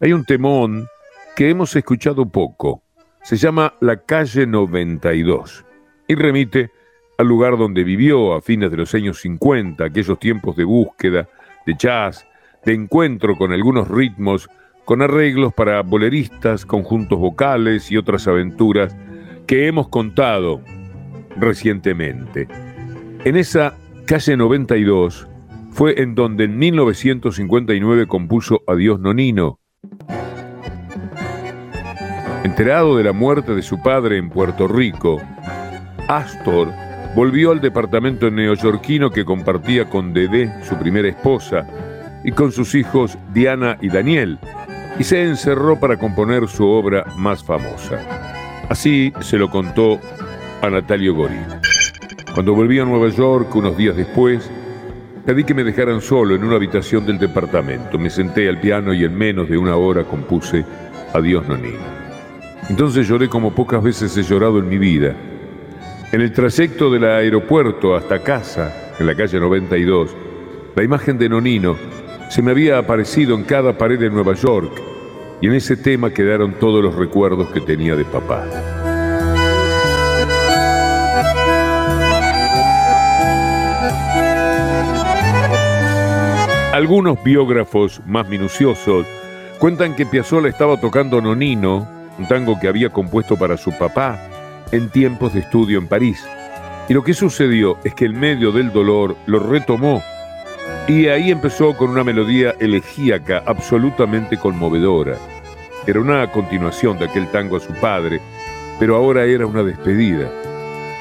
Hay 0.00 0.14
un 0.14 0.24
temón 0.24 0.86
que 1.36 1.50
hemos 1.50 1.76
escuchado 1.76 2.24
poco. 2.24 2.82
Se 3.22 3.36
llama 3.36 3.74
La 3.82 3.98
Calle 3.98 4.46
92 4.46 5.62
y 6.08 6.14
remite 6.14 6.70
al 7.18 7.26
lugar 7.26 7.58
donde 7.58 7.84
vivió 7.84 8.32
a 8.32 8.40
fines 8.40 8.70
de 8.70 8.78
los 8.78 8.94
años 8.94 9.20
50, 9.20 9.84
aquellos 9.84 10.18
tiempos 10.18 10.56
de 10.56 10.64
búsqueda, 10.64 11.28
de 11.66 11.74
jazz, 11.74 12.26
de 12.64 12.72
encuentro 12.72 13.36
con 13.36 13.52
algunos 13.52 13.88
ritmos, 13.88 14.48
con 14.86 15.02
arreglos 15.02 15.52
para 15.52 15.82
boleristas, 15.82 16.64
conjuntos 16.64 17.18
vocales 17.18 17.92
y 17.92 17.98
otras 17.98 18.26
aventuras 18.26 18.96
que 19.46 19.66
hemos 19.66 19.88
contado 19.88 20.60
recientemente. 21.36 22.48
En 23.24 23.36
esa 23.36 23.74
calle 24.06 24.36
92 24.36 25.28
fue 25.70 26.00
en 26.02 26.14
donde 26.14 26.44
en 26.44 26.58
1959 26.58 28.06
compuso 28.06 28.62
Adiós 28.66 29.00
Nonino. 29.00 29.58
Enterado 32.44 32.96
de 32.96 33.04
la 33.04 33.12
muerte 33.12 33.54
de 33.54 33.62
su 33.62 33.80
padre 33.82 34.18
en 34.18 34.28
Puerto 34.28 34.68
Rico, 34.68 35.20
Astor 36.08 36.68
volvió 37.14 37.52
al 37.52 37.60
departamento 37.60 38.30
neoyorquino 38.30 39.10
que 39.10 39.24
compartía 39.24 39.88
con 39.88 40.12
Dedé, 40.12 40.52
su 40.62 40.76
primera 40.76 41.08
esposa, 41.08 41.66
y 42.24 42.32
con 42.32 42.52
sus 42.52 42.74
hijos 42.74 43.18
Diana 43.32 43.78
y 43.80 43.88
Daniel, 43.88 44.38
y 44.98 45.04
se 45.04 45.22
encerró 45.22 45.78
para 45.78 45.96
componer 45.96 46.48
su 46.48 46.66
obra 46.66 47.04
más 47.16 47.42
famosa. 47.42 48.31
Así 48.72 49.12
se 49.20 49.36
lo 49.36 49.50
contó 49.50 50.00
a 50.62 50.70
Natalio 50.70 51.14
Gorín. 51.14 51.44
Cuando 52.32 52.54
volví 52.54 52.78
a 52.78 52.86
Nueva 52.86 53.10
York 53.10 53.54
unos 53.54 53.76
días 53.76 53.94
después, 53.94 54.50
pedí 55.26 55.44
que 55.44 55.52
me 55.52 55.62
dejaran 55.62 56.00
solo 56.00 56.34
en 56.34 56.42
una 56.42 56.56
habitación 56.56 57.04
del 57.04 57.18
departamento. 57.18 57.98
Me 57.98 58.08
senté 58.08 58.48
al 58.48 58.60
piano 58.60 58.94
y 58.94 59.04
en 59.04 59.14
menos 59.14 59.50
de 59.50 59.58
una 59.58 59.76
hora 59.76 60.04
compuse 60.04 60.64
Adiós 61.12 61.46
Nonino. 61.46 61.84
Entonces 62.70 63.06
lloré 63.06 63.28
como 63.28 63.54
pocas 63.54 63.82
veces 63.82 64.16
he 64.16 64.22
llorado 64.22 64.58
en 64.58 64.70
mi 64.70 64.78
vida. 64.78 65.14
En 66.10 66.22
el 66.22 66.32
trayecto 66.32 66.90
del 66.90 67.04
aeropuerto 67.04 67.94
hasta 67.94 68.22
casa, 68.22 68.94
en 68.98 69.06
la 69.06 69.14
calle 69.14 69.38
92, 69.38 70.16
la 70.74 70.82
imagen 70.82 71.18
de 71.18 71.28
Nonino 71.28 71.76
se 72.30 72.40
me 72.40 72.52
había 72.52 72.78
aparecido 72.78 73.36
en 73.36 73.44
cada 73.44 73.76
pared 73.76 73.98
de 73.98 74.08
Nueva 74.08 74.32
York 74.32 74.91
y 75.42 75.48
en 75.48 75.54
ese 75.54 75.76
tema 75.76 76.14
quedaron 76.14 76.54
todos 76.54 76.82
los 76.82 76.94
recuerdos 76.94 77.50
que 77.50 77.60
tenía 77.60 77.96
de 77.96 78.04
papá. 78.04 78.46
Algunos 86.72 87.22
biógrafos 87.24 88.00
más 88.06 88.28
minuciosos 88.28 89.04
cuentan 89.58 89.96
que 89.96 90.06
Piazzolla 90.06 90.48
estaba 90.48 90.80
tocando 90.80 91.20
Nonino, 91.20 91.88
un 92.18 92.28
tango 92.28 92.58
que 92.60 92.68
había 92.68 92.90
compuesto 92.90 93.36
para 93.36 93.56
su 93.56 93.76
papá 93.76 94.20
en 94.70 94.90
tiempos 94.90 95.34
de 95.34 95.40
estudio 95.40 95.78
en 95.78 95.88
París. 95.88 96.24
Y 96.88 96.94
lo 96.94 97.02
que 97.02 97.14
sucedió 97.14 97.78
es 97.82 97.94
que 97.94 98.04
en 98.04 98.18
medio 98.18 98.52
del 98.52 98.72
dolor 98.72 99.16
lo 99.26 99.40
retomó 99.40 100.02
y 100.88 101.06
ahí 101.06 101.30
empezó 101.30 101.76
con 101.76 101.90
una 101.90 102.02
melodía 102.02 102.54
elegíaca 102.58 103.42
absolutamente 103.46 104.36
conmovedora. 104.36 105.16
Era 105.86 106.00
una 106.00 106.30
continuación 106.30 106.98
de 106.98 107.06
aquel 107.06 107.30
tango 107.30 107.56
a 107.56 107.60
su 107.60 107.72
padre, 107.74 108.20
pero 108.78 108.96
ahora 108.96 109.24
era 109.24 109.46
una 109.46 109.62
despedida, 109.62 110.28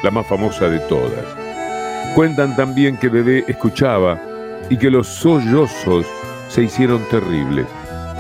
la 0.03 0.11
más 0.11 0.27
famosa 0.27 0.69
de 0.69 0.79
todas. 0.82 1.25
Cuentan 2.15 2.55
también 2.55 2.97
que 2.97 3.09
Bebé 3.09 3.43
escuchaba 3.47 4.21
y 4.69 4.77
que 4.77 4.91
los 4.91 5.07
sollozos 5.07 6.05
se 6.47 6.63
hicieron 6.63 7.01
terribles. 7.09 7.65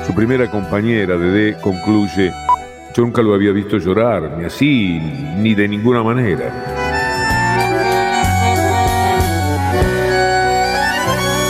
Su 0.05 0.15
primera 0.15 0.49
compañera, 0.49 1.17
Dede, 1.17 1.59
concluye, 1.61 2.31
yo 2.95 3.03
nunca 3.03 3.21
lo 3.21 3.33
había 3.33 3.51
visto 3.51 3.77
llorar, 3.77 4.37
ni 4.37 4.45
así, 4.45 4.99
ni 5.37 5.53
de 5.53 5.67
ninguna 5.67 6.01
manera. 6.01 6.80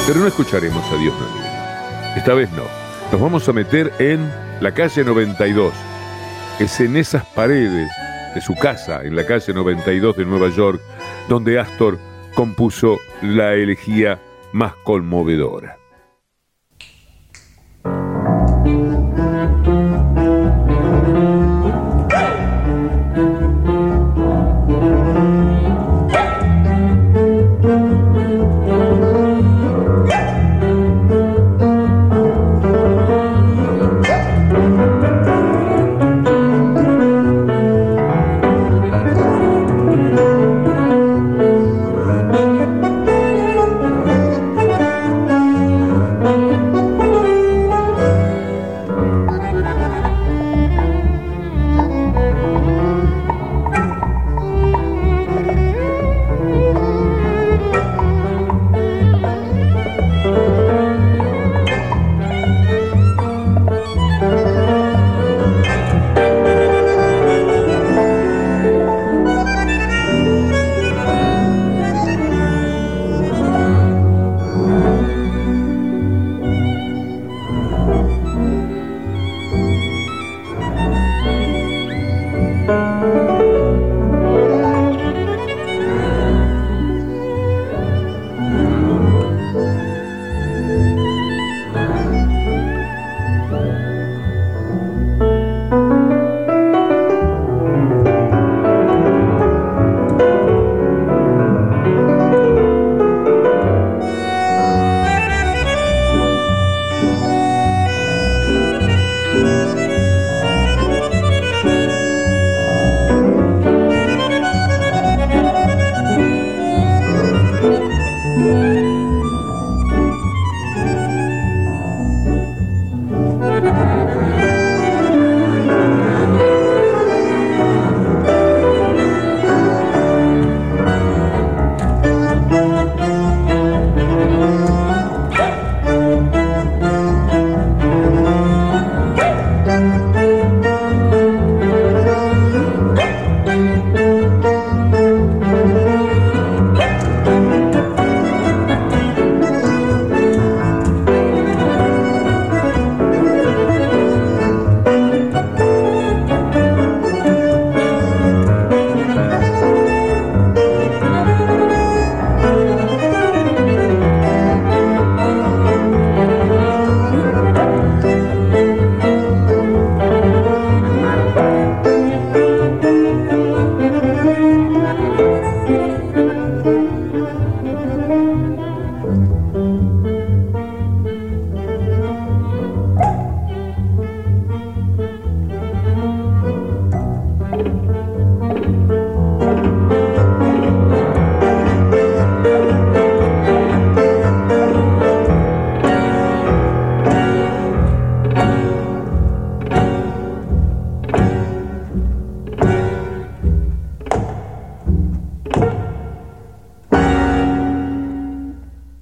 Pero 0.08 0.20
no 0.20 0.28
escucharemos 0.28 0.84
a 0.92 0.98
Dios 0.98 1.14
Nonino. 1.20 2.16
Esta 2.16 2.34
vez 2.34 2.52
no. 2.52 2.64
Nos 3.12 3.22
vamos 3.22 3.48
a 3.48 3.54
meter 3.54 3.92
en 4.00 4.32
la 4.60 4.74
calle 4.74 5.04
92. 5.04 5.74
Es 6.60 6.80
en 6.80 6.98
esas 6.98 7.26
paredes 7.26 7.90
de 8.34 8.42
su 8.42 8.56
casa, 8.56 9.04
en 9.04 9.16
la 9.16 9.26
calle 9.26 9.54
92 9.54 10.18
de 10.18 10.26
Nueva 10.26 10.50
York, 10.50 10.82
donde 11.30 11.60
Astor 11.60 12.00
compuso 12.34 12.98
la 13.22 13.54
elegía 13.54 14.20
más 14.54 14.74
conmovedora. 14.84 15.81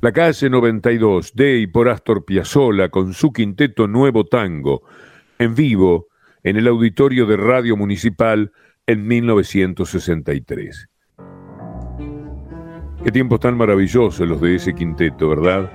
La 0.10 0.14
calle 0.14 0.49
92 0.49 1.36
de 1.36 1.60
y 1.60 1.68
por 1.68 1.88
Astor 1.88 2.26
Piazzolla 2.26 2.89
con 2.89 3.14
su 3.14 3.32
quinteto 3.32 3.88
Nuevo 3.88 4.26
Tango, 4.26 4.82
en 5.38 5.53
vivo 5.53 6.07
en 6.41 6.57
el 6.57 6.68
auditorio 6.68 7.28
de 7.28 7.38
Radio 7.38 7.78
Municipal 7.78 8.51
en 8.88 9.05
1963. 9.05 10.89
Qué 13.03 13.12
tiempos 13.12 13.39
tan 13.39 13.55
maravillosos 13.55 14.28
los 14.28 14.41
de 14.41 14.55
ese 14.55 14.74
quinteto, 14.74 15.30
¿verdad? 15.30 15.72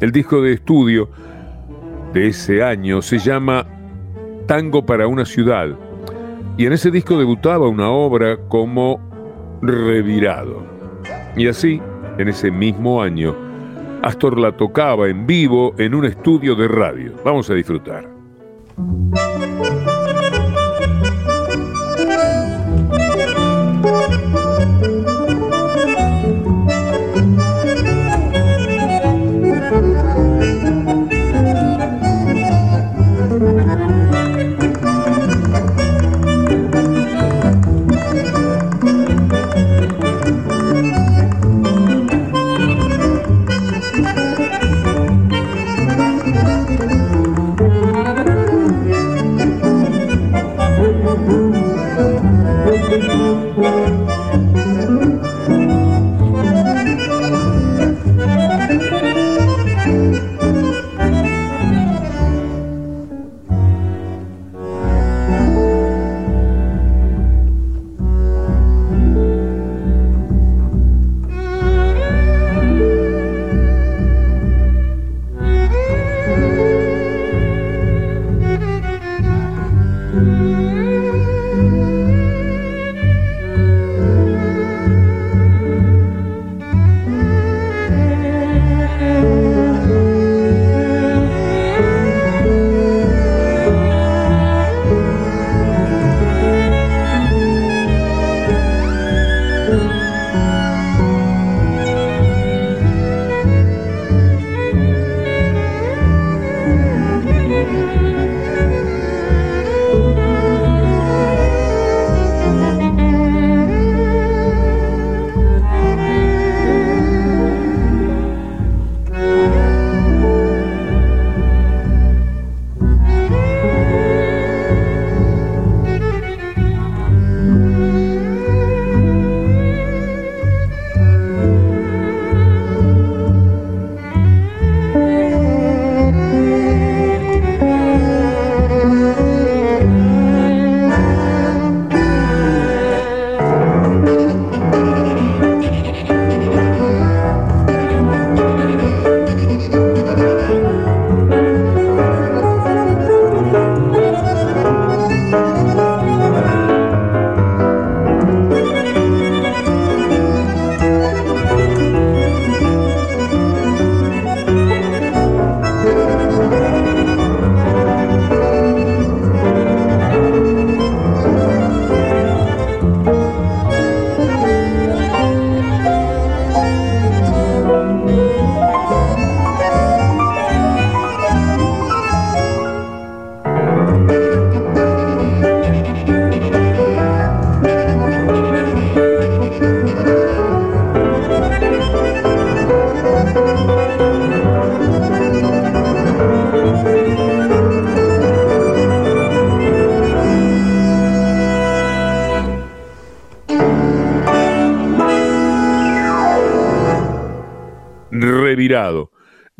El 0.00 0.10
disco 0.10 0.40
de 0.40 0.54
estudio 0.54 1.10
de 2.14 2.28
ese 2.28 2.62
año 2.62 3.02
se 3.02 3.18
llama 3.18 3.66
Tango 4.46 4.86
para 4.86 5.06
una 5.06 5.26
ciudad. 5.26 5.76
Y 6.56 6.64
en 6.64 6.72
ese 6.72 6.90
disco 6.90 7.18
debutaba 7.18 7.68
una 7.68 7.90
obra 7.90 8.38
como 8.48 8.98
Revirado. 9.60 10.64
Y 11.36 11.46
así, 11.46 11.82
en 12.16 12.28
ese 12.28 12.50
mismo 12.50 13.02
año, 13.02 13.45
Astor 14.06 14.38
la 14.38 14.56
tocaba 14.56 15.08
en 15.08 15.26
vivo 15.26 15.74
en 15.78 15.92
un 15.92 16.04
estudio 16.04 16.54
de 16.54 16.68
radio. 16.68 17.14
Vamos 17.24 17.50
a 17.50 17.54
disfrutar. 17.54 18.08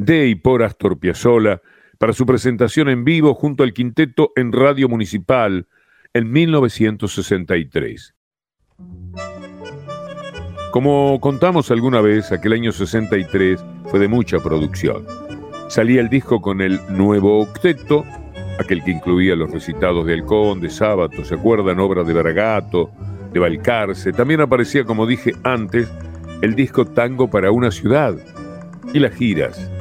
De 0.07 0.28
y 0.28 0.34
por 0.36 0.62
Astor 0.62 0.98
Piazzolla 1.00 1.61
para 1.98 2.12
su 2.12 2.24
presentación 2.24 2.88
en 2.88 3.04
vivo 3.04 3.34
junto 3.34 3.64
al 3.64 3.72
quinteto 3.72 4.30
en 4.36 4.52
Radio 4.52 4.88
Municipal 4.88 5.66
en 6.14 6.30
1963. 6.30 8.14
Como 10.70 11.18
contamos 11.20 11.72
alguna 11.72 12.00
vez, 12.00 12.30
aquel 12.30 12.52
año 12.52 12.70
63 12.70 13.62
fue 13.90 13.98
de 13.98 14.07
mucha 14.07 14.38
producción. 14.38 15.04
Salía 15.68 16.02
el 16.02 16.09
disco 16.09 16.40
con 16.40 16.61
el 16.61 16.78
nuevo 16.88 17.40
octeto, 17.40 18.04
aquel 18.61 18.84
que 18.84 18.92
incluía 18.92 19.34
los 19.34 19.50
recitados 19.50 20.07
de 20.07 20.14
Halcón, 20.14 20.61
de 20.61 20.70
Sábato, 20.70 21.24
¿se 21.24 21.34
acuerdan? 21.34 21.80
Obras 21.80 22.07
de 22.07 22.14
Bragato, 22.14 22.92
de 23.32 23.40
Balcarce. 23.40 24.12
También 24.12 24.40
aparecía, 24.40 24.84
como 24.84 25.04
dije 25.04 25.32
antes, 25.42 25.92
el 26.42 26.54
disco 26.54 26.84
Tango 26.84 27.28
para 27.28 27.50
una 27.50 27.72
ciudad 27.72 28.14
y 28.94 29.00
las 29.00 29.12
giras 29.12 29.72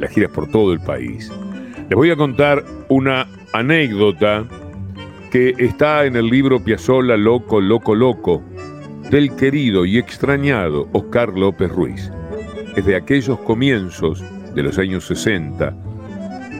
las 0.00 0.10
giras 0.10 0.30
por 0.30 0.48
todo 0.48 0.72
el 0.72 0.80
país. 0.80 1.30
Les 1.88 1.96
voy 1.96 2.10
a 2.10 2.16
contar 2.16 2.64
una 2.88 3.26
anécdota 3.52 4.46
que 5.30 5.54
está 5.58 6.04
en 6.04 6.16
el 6.16 6.26
libro 6.26 6.62
Piazzolla 6.62 7.16
Loco, 7.16 7.60
Loco, 7.60 7.94
Loco, 7.94 8.42
del 9.10 9.34
querido 9.36 9.84
y 9.84 9.98
extrañado 9.98 10.88
Oscar 10.92 11.36
López 11.36 11.70
Ruiz. 11.70 12.10
Es 12.76 12.84
de 12.84 12.96
aquellos 12.96 13.38
comienzos 13.40 14.24
de 14.54 14.62
los 14.62 14.78
años 14.78 15.04
60, 15.06 15.74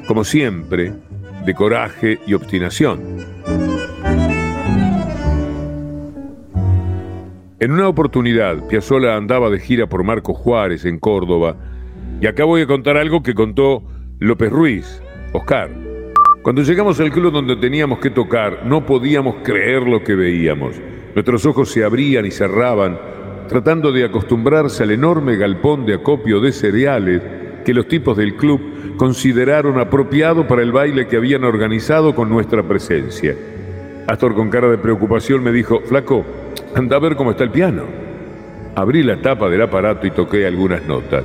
como 0.06 0.24
siempre, 0.24 0.92
de 1.44 1.54
coraje 1.54 2.18
y 2.26 2.34
obstinación. 2.34 3.00
En 7.60 7.72
una 7.72 7.88
oportunidad, 7.88 8.66
Piazzolla 8.68 9.16
andaba 9.16 9.50
de 9.50 9.60
gira 9.60 9.86
por 9.86 10.02
Marco 10.02 10.32
Juárez 10.34 10.84
en 10.84 10.98
Córdoba 10.98 11.56
y 12.20 12.26
acá 12.26 12.44
voy 12.44 12.62
a 12.62 12.66
contar 12.66 12.96
algo 12.96 13.22
que 13.22 13.34
contó 13.34 13.82
López 14.18 14.50
Ruiz, 14.50 15.02
Oscar. 15.32 15.70
Cuando 16.42 16.62
llegamos 16.62 17.00
al 17.00 17.10
club 17.10 17.32
donde 17.32 17.56
teníamos 17.56 17.98
que 17.98 18.10
tocar, 18.10 18.64
no 18.64 18.84
podíamos 18.84 19.36
creer 19.42 19.82
lo 19.82 20.04
que 20.04 20.14
veíamos. 20.14 20.76
Nuestros 21.14 21.44
ojos 21.46 21.70
se 21.70 21.84
abrían 21.84 22.26
y 22.26 22.30
cerraban 22.30 22.98
tratando 23.48 23.90
de 23.90 24.04
acostumbrarse 24.04 24.84
al 24.84 24.92
enorme 24.92 25.36
galpón 25.36 25.84
de 25.84 25.94
acopio 25.94 26.40
de 26.40 26.52
cereales 26.52 27.20
que 27.64 27.74
los 27.74 27.88
tipos 27.88 28.16
del 28.16 28.36
club 28.36 28.60
consideraron 28.96 29.80
apropiado 29.80 30.46
para 30.46 30.62
el 30.62 30.70
baile 30.70 31.08
que 31.08 31.16
habían 31.16 31.42
organizado 31.42 32.14
con 32.14 32.28
nuestra 32.28 32.62
presencia. 32.62 33.34
Astor 34.06 34.34
con 34.34 34.50
cara 34.50 34.68
de 34.68 34.78
preocupación 34.78 35.42
me 35.42 35.50
dijo, 35.50 35.80
flaco, 35.80 36.24
anda 36.76 36.96
a 36.96 37.00
ver 37.00 37.16
cómo 37.16 37.32
está 37.32 37.42
el 37.42 37.50
piano. 37.50 37.82
Abrí 38.76 39.02
la 39.02 39.20
tapa 39.20 39.48
del 39.48 39.62
aparato 39.62 40.06
y 40.06 40.12
toqué 40.12 40.46
algunas 40.46 40.86
notas, 40.86 41.24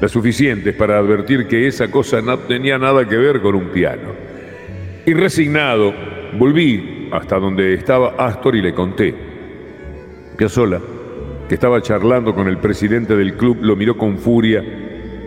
las 0.00 0.10
suficientes 0.10 0.74
para 0.74 0.98
advertir 0.98 1.46
que 1.46 1.66
esa 1.66 1.90
cosa 1.90 2.20
no 2.20 2.38
tenía 2.38 2.78
nada 2.78 3.08
que 3.08 3.16
ver 3.16 3.40
con 3.40 3.54
un 3.54 3.68
piano. 3.68 4.10
Y 5.04 5.14
resignado, 5.14 5.92
volví 6.38 7.08
hasta 7.10 7.38
donde 7.38 7.74
estaba 7.74 8.14
Astor 8.18 8.56
y 8.56 8.62
le 8.62 8.74
conté. 8.74 9.14
Piazzolla, 10.36 10.80
que 11.48 11.54
estaba 11.54 11.82
charlando 11.82 12.34
con 12.34 12.46
el 12.46 12.58
presidente 12.58 13.16
del 13.16 13.34
club, 13.34 13.58
lo 13.60 13.74
miró 13.74 13.96
con 13.96 14.18
furia 14.18 14.62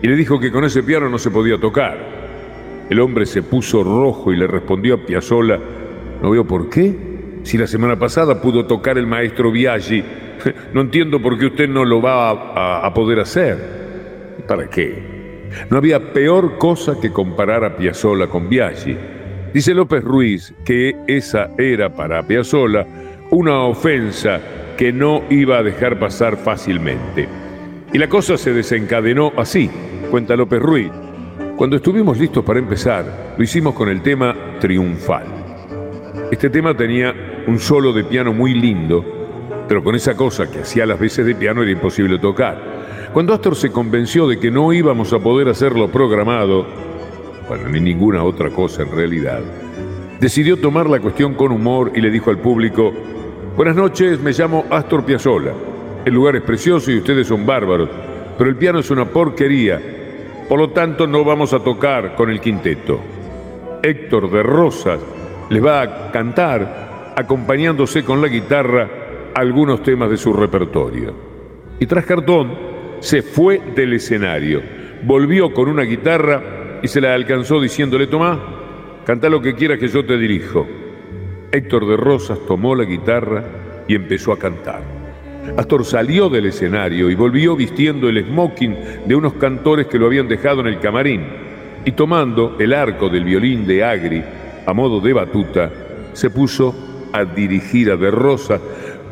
y 0.00 0.06
le 0.06 0.16
dijo 0.16 0.40
que 0.40 0.50
con 0.50 0.64
ese 0.64 0.82
piano 0.82 1.08
no 1.08 1.18
se 1.18 1.30
podía 1.30 1.58
tocar. 1.58 1.98
El 2.88 3.00
hombre 3.00 3.26
se 3.26 3.42
puso 3.42 3.82
rojo 3.82 4.32
y 4.32 4.36
le 4.36 4.46
respondió 4.46 4.94
a 4.94 4.98
Piazzolla, 4.98 5.58
no 6.22 6.30
veo 6.30 6.46
por 6.46 6.70
qué. 6.70 7.12
Si 7.42 7.58
la 7.58 7.66
semana 7.66 7.98
pasada 7.98 8.40
pudo 8.40 8.66
tocar 8.66 8.96
el 8.98 9.06
maestro 9.06 9.50
Biaggi, 9.50 10.02
no 10.72 10.82
entiendo 10.82 11.20
por 11.20 11.38
qué 11.38 11.46
usted 11.46 11.68
no 11.68 11.84
lo 11.84 12.00
va 12.00 12.30
a, 12.30 12.86
a 12.86 12.94
poder 12.94 13.20
hacer. 13.20 13.81
¿Para 14.46 14.68
qué? 14.68 15.22
No 15.70 15.76
había 15.76 16.12
peor 16.12 16.58
cosa 16.58 16.98
que 17.00 17.12
comparar 17.12 17.64
a 17.64 17.76
Piazzolla 17.76 18.26
con 18.26 18.48
Biaggi. 18.48 18.96
Dice 19.52 19.74
López 19.74 20.02
Ruiz 20.02 20.54
que 20.64 20.96
esa 21.06 21.50
era 21.58 21.94
para 21.94 22.26
Piazzolla 22.26 22.86
una 23.30 23.62
ofensa 23.64 24.40
que 24.76 24.92
no 24.92 25.22
iba 25.30 25.58
a 25.58 25.62
dejar 25.62 25.98
pasar 25.98 26.36
fácilmente. 26.36 27.28
Y 27.92 27.98
la 27.98 28.08
cosa 28.08 28.36
se 28.36 28.52
desencadenó 28.52 29.32
así, 29.36 29.70
cuenta 30.10 30.36
López 30.36 30.60
Ruiz. 30.60 30.90
Cuando 31.56 31.76
estuvimos 31.76 32.18
listos 32.18 32.44
para 32.44 32.58
empezar, 32.58 33.34
lo 33.36 33.44
hicimos 33.44 33.74
con 33.74 33.88
el 33.88 34.02
tema 34.02 34.34
Triunfal. 34.58 35.26
Este 36.30 36.48
tema 36.48 36.74
tenía 36.74 37.14
un 37.46 37.58
solo 37.58 37.92
de 37.92 38.04
piano 38.04 38.32
muy 38.32 38.54
lindo, 38.54 39.04
pero 39.68 39.84
con 39.84 39.94
esa 39.94 40.16
cosa 40.16 40.50
que 40.50 40.60
hacía 40.60 40.86
las 40.86 40.98
veces 40.98 41.26
de 41.26 41.34
piano 41.34 41.62
era 41.62 41.70
imposible 41.70 42.18
tocar. 42.18 42.71
Cuando 43.12 43.34
Astor 43.34 43.54
se 43.56 43.70
convenció 43.70 44.26
de 44.26 44.40
que 44.40 44.50
no 44.50 44.72
íbamos 44.72 45.12
a 45.12 45.18
poder 45.18 45.46
hacerlo 45.48 45.88
programado, 45.88 46.64
bueno, 47.46 47.68
ni 47.68 47.78
ninguna 47.78 48.24
otra 48.24 48.48
cosa 48.48 48.84
en 48.84 48.90
realidad, 48.90 49.40
decidió 50.18 50.56
tomar 50.56 50.88
la 50.88 50.98
cuestión 50.98 51.34
con 51.34 51.52
humor 51.52 51.92
y 51.94 52.00
le 52.00 52.10
dijo 52.10 52.30
al 52.30 52.38
público, 52.38 52.90
Buenas 53.54 53.76
noches, 53.76 54.18
me 54.18 54.32
llamo 54.32 54.64
Astor 54.70 55.04
Piazzolla. 55.04 55.52
El 56.06 56.14
lugar 56.14 56.36
es 56.36 56.42
precioso 56.42 56.90
y 56.90 56.96
ustedes 56.96 57.26
son 57.26 57.44
bárbaros, 57.44 57.90
pero 58.38 58.48
el 58.48 58.56
piano 58.56 58.78
es 58.78 58.90
una 58.90 59.04
porquería. 59.04 59.78
Por 60.48 60.58
lo 60.58 60.70
tanto, 60.70 61.06
no 61.06 61.22
vamos 61.22 61.52
a 61.52 61.60
tocar 61.60 62.14
con 62.14 62.30
el 62.30 62.40
quinteto. 62.40 62.98
Héctor 63.82 64.30
de 64.30 64.42
Rosas 64.42 65.00
les 65.50 65.62
va 65.62 65.82
a 65.82 66.10
cantar, 66.10 67.12
acompañándose 67.14 68.04
con 68.04 68.22
la 68.22 68.28
guitarra, 68.28 68.88
algunos 69.34 69.82
temas 69.82 70.08
de 70.08 70.16
su 70.16 70.32
repertorio. 70.32 71.12
Y 71.78 71.84
tras 71.84 72.06
cartón, 72.06 72.71
se 73.02 73.20
fue 73.20 73.60
del 73.74 73.94
escenario, 73.94 74.62
volvió 75.02 75.52
con 75.52 75.68
una 75.68 75.82
guitarra 75.82 76.78
y 76.82 76.86
se 76.86 77.00
la 77.00 77.14
alcanzó 77.14 77.60
diciéndole, 77.60 78.06
Tomás, 78.06 78.38
canta 79.04 79.28
lo 79.28 79.42
que 79.42 79.56
quieras 79.56 79.80
que 79.80 79.88
yo 79.88 80.06
te 80.06 80.16
dirijo. 80.16 80.66
Héctor 81.50 81.88
de 81.88 81.96
Rosas 81.96 82.38
tomó 82.46 82.76
la 82.76 82.84
guitarra 82.84 83.44
y 83.88 83.96
empezó 83.96 84.32
a 84.32 84.38
cantar. 84.38 84.82
Astor 85.56 85.84
salió 85.84 86.28
del 86.28 86.46
escenario 86.46 87.10
y 87.10 87.16
volvió 87.16 87.56
vistiendo 87.56 88.08
el 88.08 88.24
smoking 88.24 88.76
de 89.04 89.16
unos 89.16 89.32
cantores 89.34 89.88
que 89.88 89.98
lo 89.98 90.06
habían 90.06 90.28
dejado 90.28 90.60
en 90.60 90.68
el 90.68 90.78
camarín 90.78 91.26
y 91.84 91.90
tomando 91.92 92.56
el 92.60 92.72
arco 92.72 93.08
del 93.08 93.24
violín 93.24 93.66
de 93.66 93.82
Agri 93.82 94.22
a 94.64 94.72
modo 94.72 95.00
de 95.00 95.12
batuta, 95.12 95.72
se 96.12 96.30
puso 96.30 97.10
a 97.12 97.24
dirigir 97.24 97.90
a 97.90 97.96
De 97.96 98.12
Rosas 98.12 98.60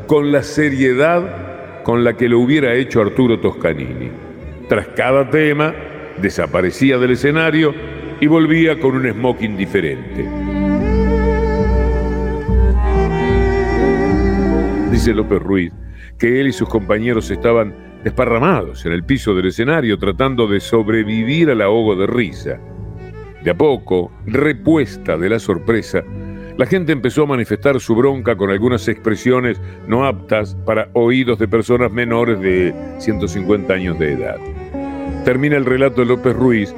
con 0.07 0.31
la 0.31 0.45
seriedad 0.45 1.50
con 1.83 2.05
la 2.05 2.15
que 2.17 2.29
lo 2.29 2.41
hubiera 2.41 2.75
hecho 2.75 3.01
Arturo 3.01 3.39
Toscanini. 3.41 4.11
Tras 4.69 4.89
cada 4.89 5.29
tema, 5.29 5.75
desaparecía 6.21 6.99
del 6.99 7.13
escenario 7.13 7.75
y 8.21 8.27
volvía 8.27 8.79
con 8.79 8.97
un 8.97 9.11
smoking 9.11 9.57
diferente. 9.57 10.29
Dice 14.91 15.15
López 15.15 15.41
Ruiz 15.41 15.73
que 16.19 16.41
él 16.41 16.49
y 16.49 16.53
sus 16.53 16.69
compañeros 16.69 17.31
estaban 17.31 17.75
desparramados 18.05 18.85
en 18.85 18.93
el 18.93 19.05
piso 19.05 19.35
del 19.35 19.47
escenario 19.47 19.99
tratando 19.99 20.47
de 20.47 20.61
sobrevivir 20.61 21.51
al 21.51 21.63
ahogo 21.63 21.97
de 21.97 22.07
risa. 22.07 22.61
De 23.43 23.51
a 23.51 23.57
poco, 23.57 24.13
repuesta 24.27 25.17
de 25.17 25.31
la 25.31 25.39
sorpresa, 25.39 26.05
la 26.61 26.67
gente 26.67 26.93
empezó 26.93 27.23
a 27.23 27.27
manifestar 27.27 27.81
su 27.81 27.95
bronca 27.95 28.37
con 28.37 28.51
algunas 28.51 28.87
expresiones 28.87 29.59
no 29.87 30.05
aptas 30.05 30.55
para 30.67 30.91
oídos 30.93 31.39
de 31.39 31.49
personas 31.49 31.91
menores 31.91 32.39
de 32.39 32.75
150 32.99 33.73
años 33.73 33.99
de 33.99 34.13
edad. 34.13 34.37
Termina 35.25 35.57
el 35.57 35.65
relato 35.65 36.03
de 36.03 36.09
López 36.09 36.37
Ruiz 36.37 36.75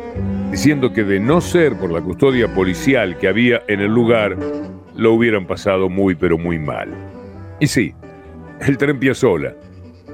diciendo 0.52 0.92
que 0.92 1.02
de 1.02 1.18
no 1.18 1.40
ser 1.40 1.76
por 1.80 1.90
la 1.90 2.00
custodia 2.00 2.54
policial 2.54 3.18
que 3.18 3.26
había 3.26 3.60
en 3.66 3.80
el 3.80 3.92
lugar, 3.92 4.36
lo 4.94 5.14
hubieran 5.14 5.48
pasado 5.48 5.88
muy 5.88 6.14
pero 6.14 6.38
muy 6.38 6.60
mal. 6.60 6.88
Y 7.58 7.66
sí, 7.66 7.92
el 8.60 8.78
tren 8.78 9.00
sola, 9.16 9.52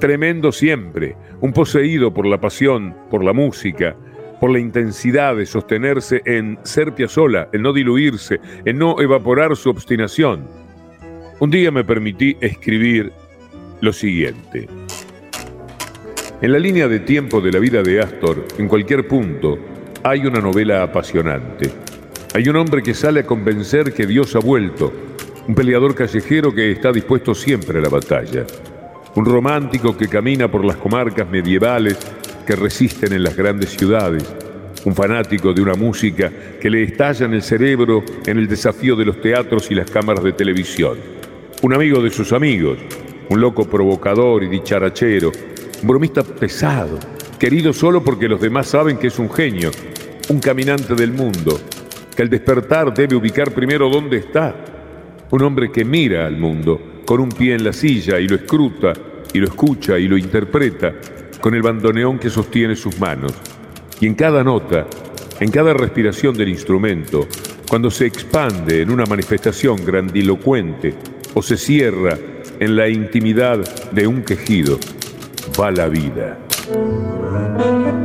tremendo 0.01 0.51
siempre, 0.51 1.15
un 1.43 1.53
poseído 1.53 2.15
por 2.15 2.25
la 2.25 2.41
pasión, 2.41 2.97
por 3.11 3.23
la 3.23 3.35
música, 3.35 3.95
por 4.41 4.51
la 4.51 4.59
intensidad 4.59 5.37
de 5.37 5.47
sostenerse 5.47 6.23
en 6.25 6.59
ser 6.63 6.93
sola, 7.09 7.49
en 7.53 7.63
no 7.63 7.73
diluirse, 7.73 8.41
en 8.65 8.79
no 8.79 9.01
evaporar 9.01 9.57
su 9.57 9.71
obstinación. 9.71 10.47
Un 11.41 11.51
día 11.51 11.71
me 11.71 11.85
permití 11.85 12.37
escribir 12.41 13.13
lo 13.81 13.93
siguiente. 13.93 14.69
En 16.41 16.53
la 16.53 16.59
línea 16.59 16.87
de 16.89 17.01
tiempo 17.01 17.41
de 17.41 17.53
la 17.53 17.59
vida 17.59 17.83
de 17.83 18.01
Astor, 18.01 18.45
en 18.59 18.69
cualquier 18.69 19.09
punto, 19.09 19.59
hay 20.05 20.25
una 20.25 20.41
novela 20.41 20.83
apasionante. 20.83 21.71
Hay 22.35 22.49
un 22.49 22.57
hombre 22.57 22.83
que 22.83 22.95
sale 22.95 23.21
a 23.21 23.27
convencer 23.27 23.93
que 23.93 24.07
Dios 24.07 24.37
ha 24.37 24.39
vuelto, 24.39 24.93
un 25.49 25.55
peleador 25.55 25.95
callejero 25.95 26.55
que 26.55 26.71
está 26.71 26.93
dispuesto 26.93 27.35
siempre 27.35 27.79
a 27.79 27.83
la 27.83 27.89
batalla, 27.89 28.47
un 29.15 29.25
romántico 29.25 29.97
que 29.97 30.09
camina 30.09 30.49
por 30.49 30.65
las 30.65 30.77
comarcas 30.77 31.29
medievales 31.29 31.99
que 32.49 32.57
resisten 32.57 33.13
en 33.13 33.25
las 33.25 33.37
grandes 33.37 33.77
ciudades, 33.77 34.25
un 34.87 34.95
fanático 34.95 35.53
de 35.53 35.61
una 35.61 35.75
música 35.75 36.33
que 36.59 36.71
le 36.71 36.83
estalla 36.83 37.27
en 37.27 37.35
el 37.35 37.43
cerebro 37.43 38.03
en 38.25 38.39
el 38.39 38.49
desafío 38.49 38.97
de 38.97 39.05
los 39.05 39.21
teatros 39.21 39.71
y 39.71 39.75
las 39.75 39.91
cámaras 39.91 40.25
de 40.25 40.33
televisión, 40.33 40.97
un 41.61 41.75
amigo 41.75 42.01
de 42.01 42.09
sus 42.09 42.33
amigos, 42.33 42.79
un 43.29 43.39
loco 43.39 43.69
provocador 43.69 44.45
y 44.45 44.49
dicharachero, 44.49 45.31
un 45.83 45.89
bromista 45.89 46.23
pesado, 46.23 46.99
querido 47.39 47.75
solo 47.75 48.03
porque 48.03 48.31
los 48.31 48.41
demás 48.41 48.69
saben 48.69 48.97
que 48.97 49.09
es 49.09 49.19
un 49.19 49.31
genio, 49.31 49.71
un 50.31 50.41
caminante 50.41 50.95
del 50.95 51.13
mundo, 51.13 51.61
que 52.17 52.23
al 52.23 52.31
despertar 52.31 52.95
debe 52.95 53.15
ubicar 53.15 53.53
primero 53.53 53.91
dónde 53.91 54.17
está, 54.17 54.57
un 55.33 55.43
hombre 55.43 55.71
que 55.71 55.85
mira 55.85 56.27
al 56.27 56.39
mundo 56.39 57.03
con 57.05 57.21
un 57.21 57.29
pie 57.29 57.57
en 57.57 57.65
la 57.65 57.75
silla 57.75 58.19
y 58.19 58.27
lo 58.27 58.37
escruta 58.37 58.95
y 59.35 59.39
lo 59.39 59.49
escucha 59.49 59.99
y 59.99 60.09
lo 60.09 60.17
interpreta 60.17 60.95
con 61.41 61.55
el 61.55 61.63
bandoneón 61.63 62.19
que 62.19 62.31
sostiene 62.31 62.77
sus 62.77 62.99
manos. 62.99 63.33
Y 64.01 64.07
en 64.07 64.15
cada 64.15 64.45
nota, 64.45 64.87
en 65.41 65.51
cada 65.51 65.75
respiración 65.75 66.35
del 66.37 66.49
instrumento, 66.49 67.27
cuando 67.69 67.91
se 67.91 68.07
expande 68.07 68.83
en 68.83 68.91
una 68.91 69.05
manifestación 69.05 69.85
grandilocuente 69.85 70.95
o 71.35 71.43
se 71.43 71.57
cierra 71.57 72.17
en 72.59 72.77
la 72.77 72.89
intimidad 72.89 73.59
de 73.91 74.07
un 74.07 74.23
quejido, 74.23 74.79
va 75.61 75.71
la 75.71 75.89
vida. 75.89 76.39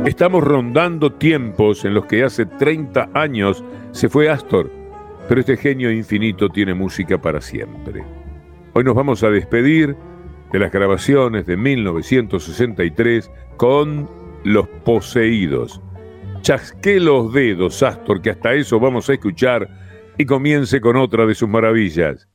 Estamos 0.04 0.44
rondando 0.44 1.12
tiempos 1.12 1.84
en 1.84 1.94
los 1.94 2.06
que 2.06 2.24
hace 2.24 2.46
30 2.46 3.10
años 3.14 3.64
se 3.92 4.08
fue 4.08 4.28
Astor 4.28 4.84
pero 5.28 5.40
este 5.40 5.56
genio 5.56 5.90
infinito 5.90 6.48
tiene 6.48 6.74
música 6.74 7.20
para 7.20 7.40
siempre. 7.40 8.04
Hoy 8.72 8.84
nos 8.84 8.94
vamos 8.94 9.22
a 9.22 9.30
despedir 9.30 9.96
de 10.54 10.60
las 10.60 10.70
grabaciones 10.70 11.46
de 11.46 11.56
1963 11.56 13.28
con 13.56 14.08
Los 14.44 14.68
Poseídos. 14.84 15.80
Chasqué 16.42 17.00
los 17.00 17.32
dedos, 17.32 17.82
Astor, 17.82 18.22
que 18.22 18.30
hasta 18.30 18.54
eso 18.54 18.78
vamos 18.78 19.10
a 19.10 19.14
escuchar 19.14 19.68
y 20.16 20.24
comience 20.24 20.80
con 20.80 20.94
otra 20.94 21.26
de 21.26 21.34
sus 21.34 21.48
maravillas. 21.48 22.28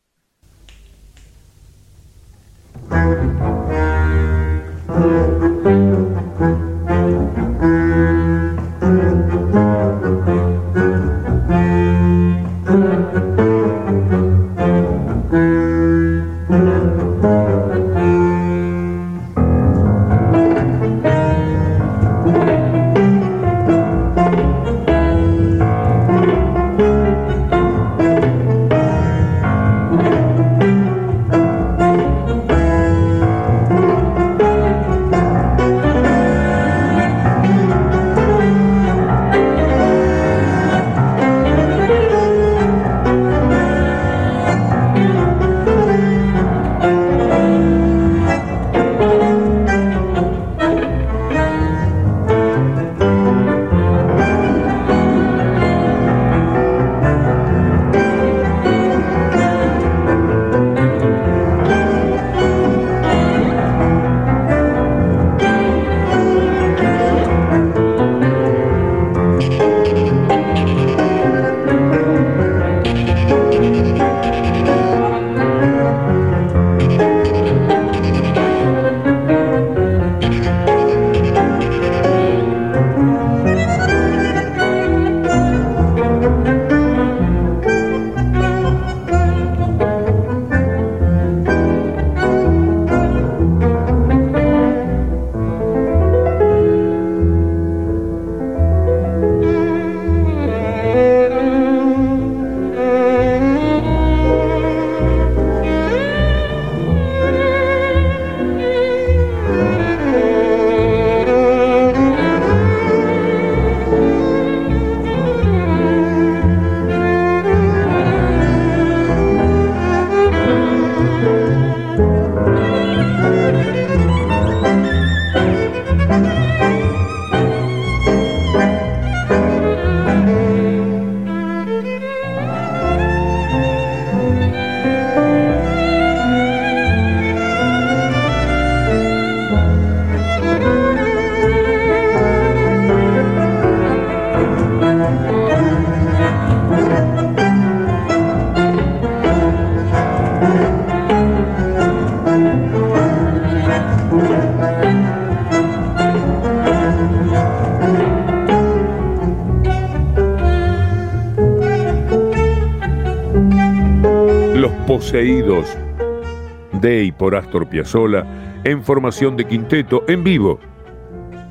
Y 167.04 167.12
por 167.12 167.36
Astor 167.36 167.68
Piazzolla 167.68 168.26
en 168.64 168.84
formación 168.84 169.38
de 169.38 169.46
quinteto 169.46 170.04
en 170.08 170.24
vivo 170.24 170.60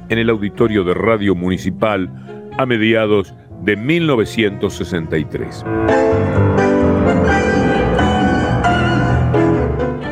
en 0.08 0.18
el 0.18 0.30
auditorio 0.30 0.84
de 0.84 0.94
Radio 0.94 1.34
Municipal 1.34 2.10
a 2.56 2.66
mediados 2.66 3.34
de 3.62 3.76
1963. 3.76 5.64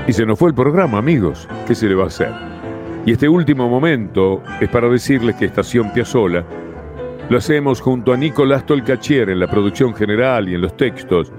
Y 0.09 0.13
se 0.13 0.25
nos 0.25 0.39
fue 0.39 0.51
el 0.51 0.55
programa, 0.55 0.99
amigos. 0.99 1.49
¿Qué 1.67 1.75
se 1.75 1.89
le 1.89 1.95
va 1.95 2.05
a 2.05 2.09
hacer? 2.09 2.31
Y 3.05 3.13
este 3.13 3.29
último 3.29 3.69
momento 3.69 4.43
es 4.61 4.69
para 4.69 4.89
decirles 4.89 5.37
que 5.37 5.47
Estación 5.47 5.93
Piazzola 5.93 6.45
lo 7.29 7.39
hacemos 7.39 7.81
junto 7.81 8.13
a 8.13 8.17
Nicolás 8.17 8.65
Tolcachier 8.67 9.31
en 9.31 9.41
la 9.41 9.49
producción 9.49 9.95
general 9.95 10.49
y 10.49 10.55
en 10.55 10.61
los 10.61 10.77
textos, 10.77 11.33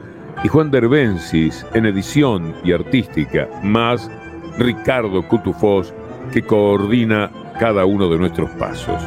y 0.44 0.48
Juan 0.48 0.72
Derbensis 0.72 1.66
en 1.74 1.86
edición 1.86 2.56
y 2.64 2.72
artística, 2.72 3.48
más 3.64 4.10
Ricardo 4.58 5.28
Cutufós 5.28 5.94
que 6.32 6.42
coordina 6.42 7.32
cada 7.60 7.86
uno 7.86 8.10
de 8.10 8.18
nuestros 8.18 8.50
pasos. 8.52 9.02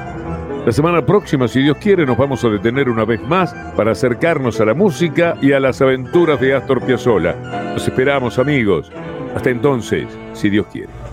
La 0.66 0.72
semana 0.72 1.04
próxima, 1.04 1.48
si 1.48 1.62
Dios 1.62 1.78
quiere, 1.78 2.04
nos 2.04 2.18
vamos 2.18 2.44
a 2.44 2.48
detener 2.48 2.88
una 2.90 3.04
vez 3.04 3.22
más 3.22 3.54
para 3.76 3.92
acercarnos 3.92 4.60
a 4.60 4.66
la 4.66 4.74
música 4.74 5.36
y 5.40 5.52
a 5.52 5.60
las 5.60 5.80
aventuras 5.80 6.38
de 6.40 6.54
Astor 6.54 6.84
Piazzolla. 6.84 7.72
Los 7.72 7.88
esperamos, 7.88 8.38
amigos. 8.38 8.92
Hasta 9.34 9.50
entonces, 9.50 10.06
si 10.34 10.50
Dios 10.50 10.66
quiere. 10.70 11.09